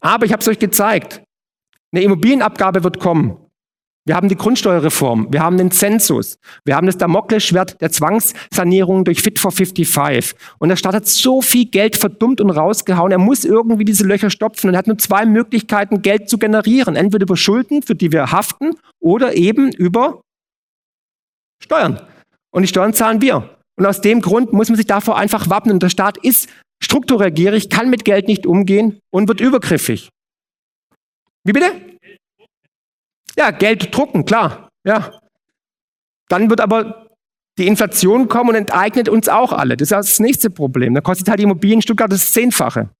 [0.00, 1.20] aber ich habe es euch gezeigt.
[1.92, 3.43] Eine Immobilienabgabe wird kommen.
[4.06, 9.22] Wir haben die Grundsteuerreform, wir haben den Zensus, wir haben das Damoklesschwert der Zwangssanierung durch
[9.22, 10.38] Fit for 55.
[10.58, 14.28] Und der Staat hat so viel Geld verdummt und rausgehauen, er muss irgendwie diese Löcher
[14.28, 16.96] stopfen und er hat nur zwei Möglichkeiten, Geld zu generieren.
[16.96, 20.20] Entweder über Schulden, für die wir haften, oder eben über
[21.62, 22.00] Steuern.
[22.50, 23.56] Und die Steuern zahlen wir.
[23.76, 25.74] Und aus dem Grund muss man sich davor einfach wappnen.
[25.74, 26.48] Und der Staat ist
[26.82, 30.10] strukturell gierig, kann mit Geld nicht umgehen und wird übergriffig.
[31.44, 31.93] Wie bitte?
[33.36, 34.68] Ja, Geld drucken, klar.
[34.84, 35.10] Ja.
[36.28, 37.08] Dann wird aber
[37.58, 39.76] die Inflation kommen und enteignet uns auch alle.
[39.76, 40.94] Das ist das nächste Problem.
[40.94, 42.90] Da kostet halt die Immobilien in Stuttgart das Zehnfache.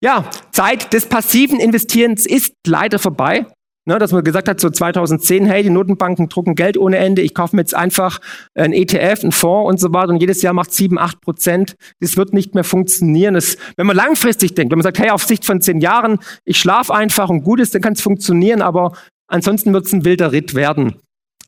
[0.00, 3.46] Ja, Zeit des passiven Investierens ist leider vorbei.
[3.88, 7.34] Ne, dass man gesagt hat, so 2010, hey, die Notenbanken drucken Geld ohne Ende, ich
[7.34, 8.18] kaufe mir jetzt einfach
[8.56, 11.76] ein ETF, einen Fonds und so weiter und jedes Jahr macht 7, 8 Prozent.
[12.00, 13.34] Das wird nicht mehr funktionieren.
[13.34, 16.58] Das, wenn man langfristig denkt, wenn man sagt, hey, auf Sicht von zehn Jahren, ich
[16.58, 18.92] schlafe einfach und gut ist, dann kann es funktionieren, aber
[19.28, 20.96] ansonsten wird es ein wilder Ritt werden.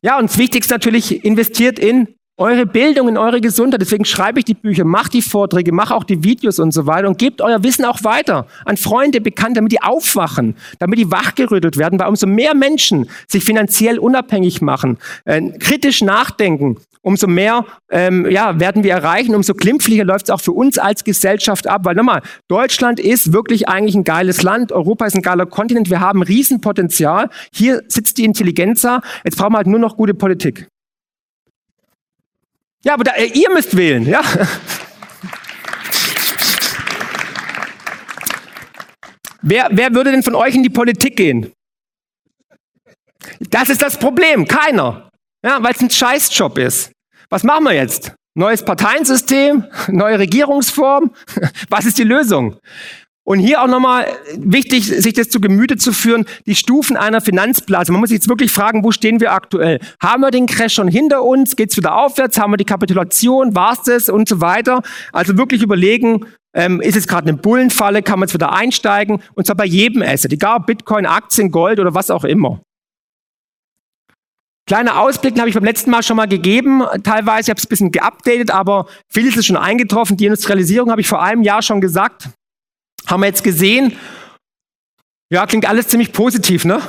[0.01, 2.07] Ja, und das Wichtigste natürlich, investiert in
[2.39, 3.81] eure Bildung, in eure Gesundheit.
[3.81, 7.07] Deswegen schreibe ich die Bücher, mache die Vorträge, mache auch die Videos und so weiter
[7.07, 11.77] und gebt euer Wissen auch weiter an Freunde, Bekannte, damit die aufwachen, damit die wachgerüttelt
[11.77, 18.25] werden, weil umso mehr Menschen sich finanziell unabhängig machen, äh, kritisch nachdenken, umso mehr ähm,
[18.29, 21.81] ja, werden wir erreichen, umso glimpflicher läuft es auch für uns als Gesellschaft ab.
[21.83, 25.99] Weil nochmal, Deutschland ist wirklich eigentlich ein geiles Land, Europa ist ein geiler Kontinent, wir
[25.99, 27.29] haben Riesenpotenzial.
[27.53, 28.85] Hier sitzt die Intelligenz,
[29.23, 30.67] jetzt brauchen wir halt nur noch gute Politik.
[32.83, 34.21] Ja, aber da, äh, ihr müsst wählen, ja.
[39.41, 41.51] wer, wer würde denn von euch in die Politik gehen?
[43.49, 45.09] Das ist das Problem, keiner.
[45.43, 46.91] Ja, weil es ein Scheißjob ist.
[47.29, 48.13] Was machen wir jetzt?
[48.35, 51.13] Neues Parteiensystem, neue Regierungsform.
[51.69, 52.57] Was ist die Lösung?
[53.29, 54.07] Und hier auch nochmal
[54.37, 57.91] wichtig, sich das zu Gemüte zu führen, die Stufen einer Finanzblase.
[57.91, 59.79] Man muss sich jetzt wirklich fragen, wo stehen wir aktuell?
[60.01, 61.55] Haben wir den Crash schon hinter uns?
[61.55, 62.39] Geht es wieder aufwärts?
[62.39, 63.53] Haben wir die Kapitulation?
[63.53, 64.09] War es das?
[64.09, 64.81] Und so weiter.
[65.13, 66.25] Also wirklich überlegen,
[66.55, 68.01] ähm, ist es gerade eine Bullenfalle?
[68.01, 69.21] Kann man jetzt wieder einsteigen?
[69.35, 72.61] Und zwar bei jedem Asset, egal Bitcoin, Aktien, Gold oder was auch immer.
[74.65, 76.81] Kleiner Ausblick habe ich beim letzten Mal schon mal gegeben.
[77.03, 80.17] Teilweise, ich habe es ein bisschen geupdatet, aber vieles ist schon eingetroffen.
[80.17, 82.29] Die Industrialisierung habe ich vor einem Jahr schon gesagt.
[83.07, 83.97] Haben wir jetzt gesehen.
[85.31, 86.81] Ja, klingt alles ziemlich positiv, ne?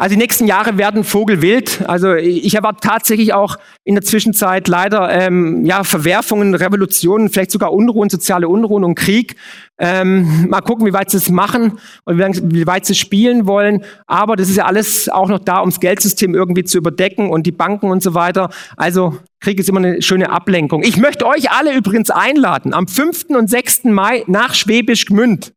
[0.00, 1.82] Also die nächsten Jahre werden vogelwild.
[1.86, 7.74] Also ich erwarte tatsächlich auch in der Zwischenzeit leider ähm, ja, Verwerfungen, Revolutionen, vielleicht sogar
[7.74, 9.36] Unruhen, soziale Unruhen und Krieg.
[9.78, 13.84] Ähm, mal gucken, wie weit sie es machen und wie weit sie spielen wollen.
[14.06, 17.46] Aber das ist ja alles auch noch da, um das Geldsystem irgendwie zu überdecken und
[17.46, 18.48] die Banken und so weiter.
[18.78, 20.82] Also Krieg ist immer eine schöne Ablenkung.
[20.82, 23.26] Ich möchte euch alle übrigens einladen, am 5.
[23.36, 23.84] und 6.
[23.84, 25.52] Mai nach Schwäbisch Gmünd.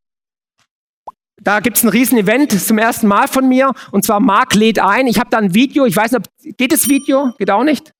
[1.43, 5.07] Da gibt es ein Riesen-Event zum ersten Mal von mir und zwar Marc lädt ein.
[5.07, 7.33] Ich habe da ein Video, ich weiß nicht, geht das Video?
[7.37, 7.91] Geht auch nicht?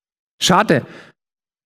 [0.41, 0.85] Schade.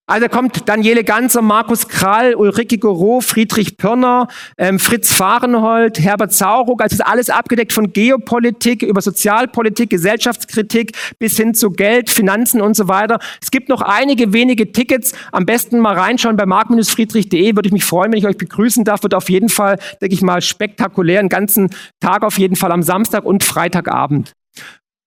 [0.10, 6.82] Also kommt Daniele Ganzer, Markus Krall, Ulrike Goro, Friedrich Pirner, ähm, Fritz Fahrenhold, Herbert Sauruck.
[6.82, 12.74] Also ist alles abgedeckt von Geopolitik über Sozialpolitik, Gesellschaftskritik bis hin zu Geld, Finanzen und
[12.74, 13.20] so weiter.
[13.41, 15.14] Es gibt noch einige wenige Tickets.
[15.34, 17.55] Am besten mal reinschauen bei mark-friedrich.de.
[17.55, 19.03] Würde ich mich freuen, wenn ich euch begrüßen darf.
[19.03, 21.20] Wird auf jeden Fall, denke ich mal, spektakulär.
[21.20, 24.32] Einen ganzen Tag auf jeden Fall am Samstag und Freitagabend.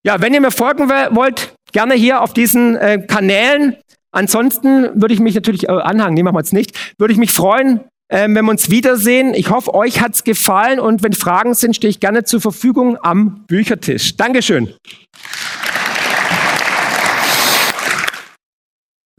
[0.05, 3.77] Ja, wenn ihr mir folgen wollt, gerne hier auf diesen äh, Kanälen.
[4.13, 7.81] Ansonsten würde ich mich natürlich, äh, Anhang, nehmen wir jetzt nicht, würde ich mich freuen,
[8.09, 9.35] äh, wenn wir uns wiedersehen.
[9.35, 13.45] Ich hoffe, euch hat's gefallen und wenn Fragen sind, stehe ich gerne zur Verfügung am
[13.47, 14.17] Büchertisch.
[14.17, 14.75] Dankeschön.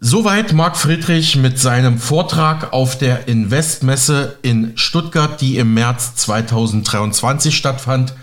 [0.03, 7.55] Soweit Marc Friedrich mit seinem Vortrag auf der Investmesse in Stuttgart, die im März 2023
[7.55, 8.13] stattfand,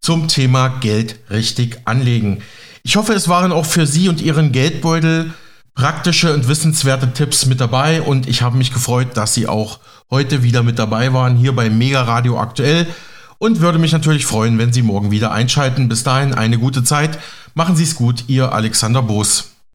[0.00, 2.42] zum Thema Geld richtig anlegen.
[2.82, 5.32] Ich hoffe, es waren auch für Sie und Ihren Geldbeutel
[5.74, 10.42] praktische und wissenswerte Tipps mit dabei und ich habe mich gefreut, dass Sie auch heute
[10.42, 12.86] wieder mit dabei waren hier bei Mega Radio aktuell
[13.38, 15.88] und würde mich natürlich freuen, wenn Sie morgen wieder einschalten.
[15.88, 17.18] Bis dahin eine gute Zeit.
[17.54, 19.53] Machen Sie es gut, Ihr Alexander Boos.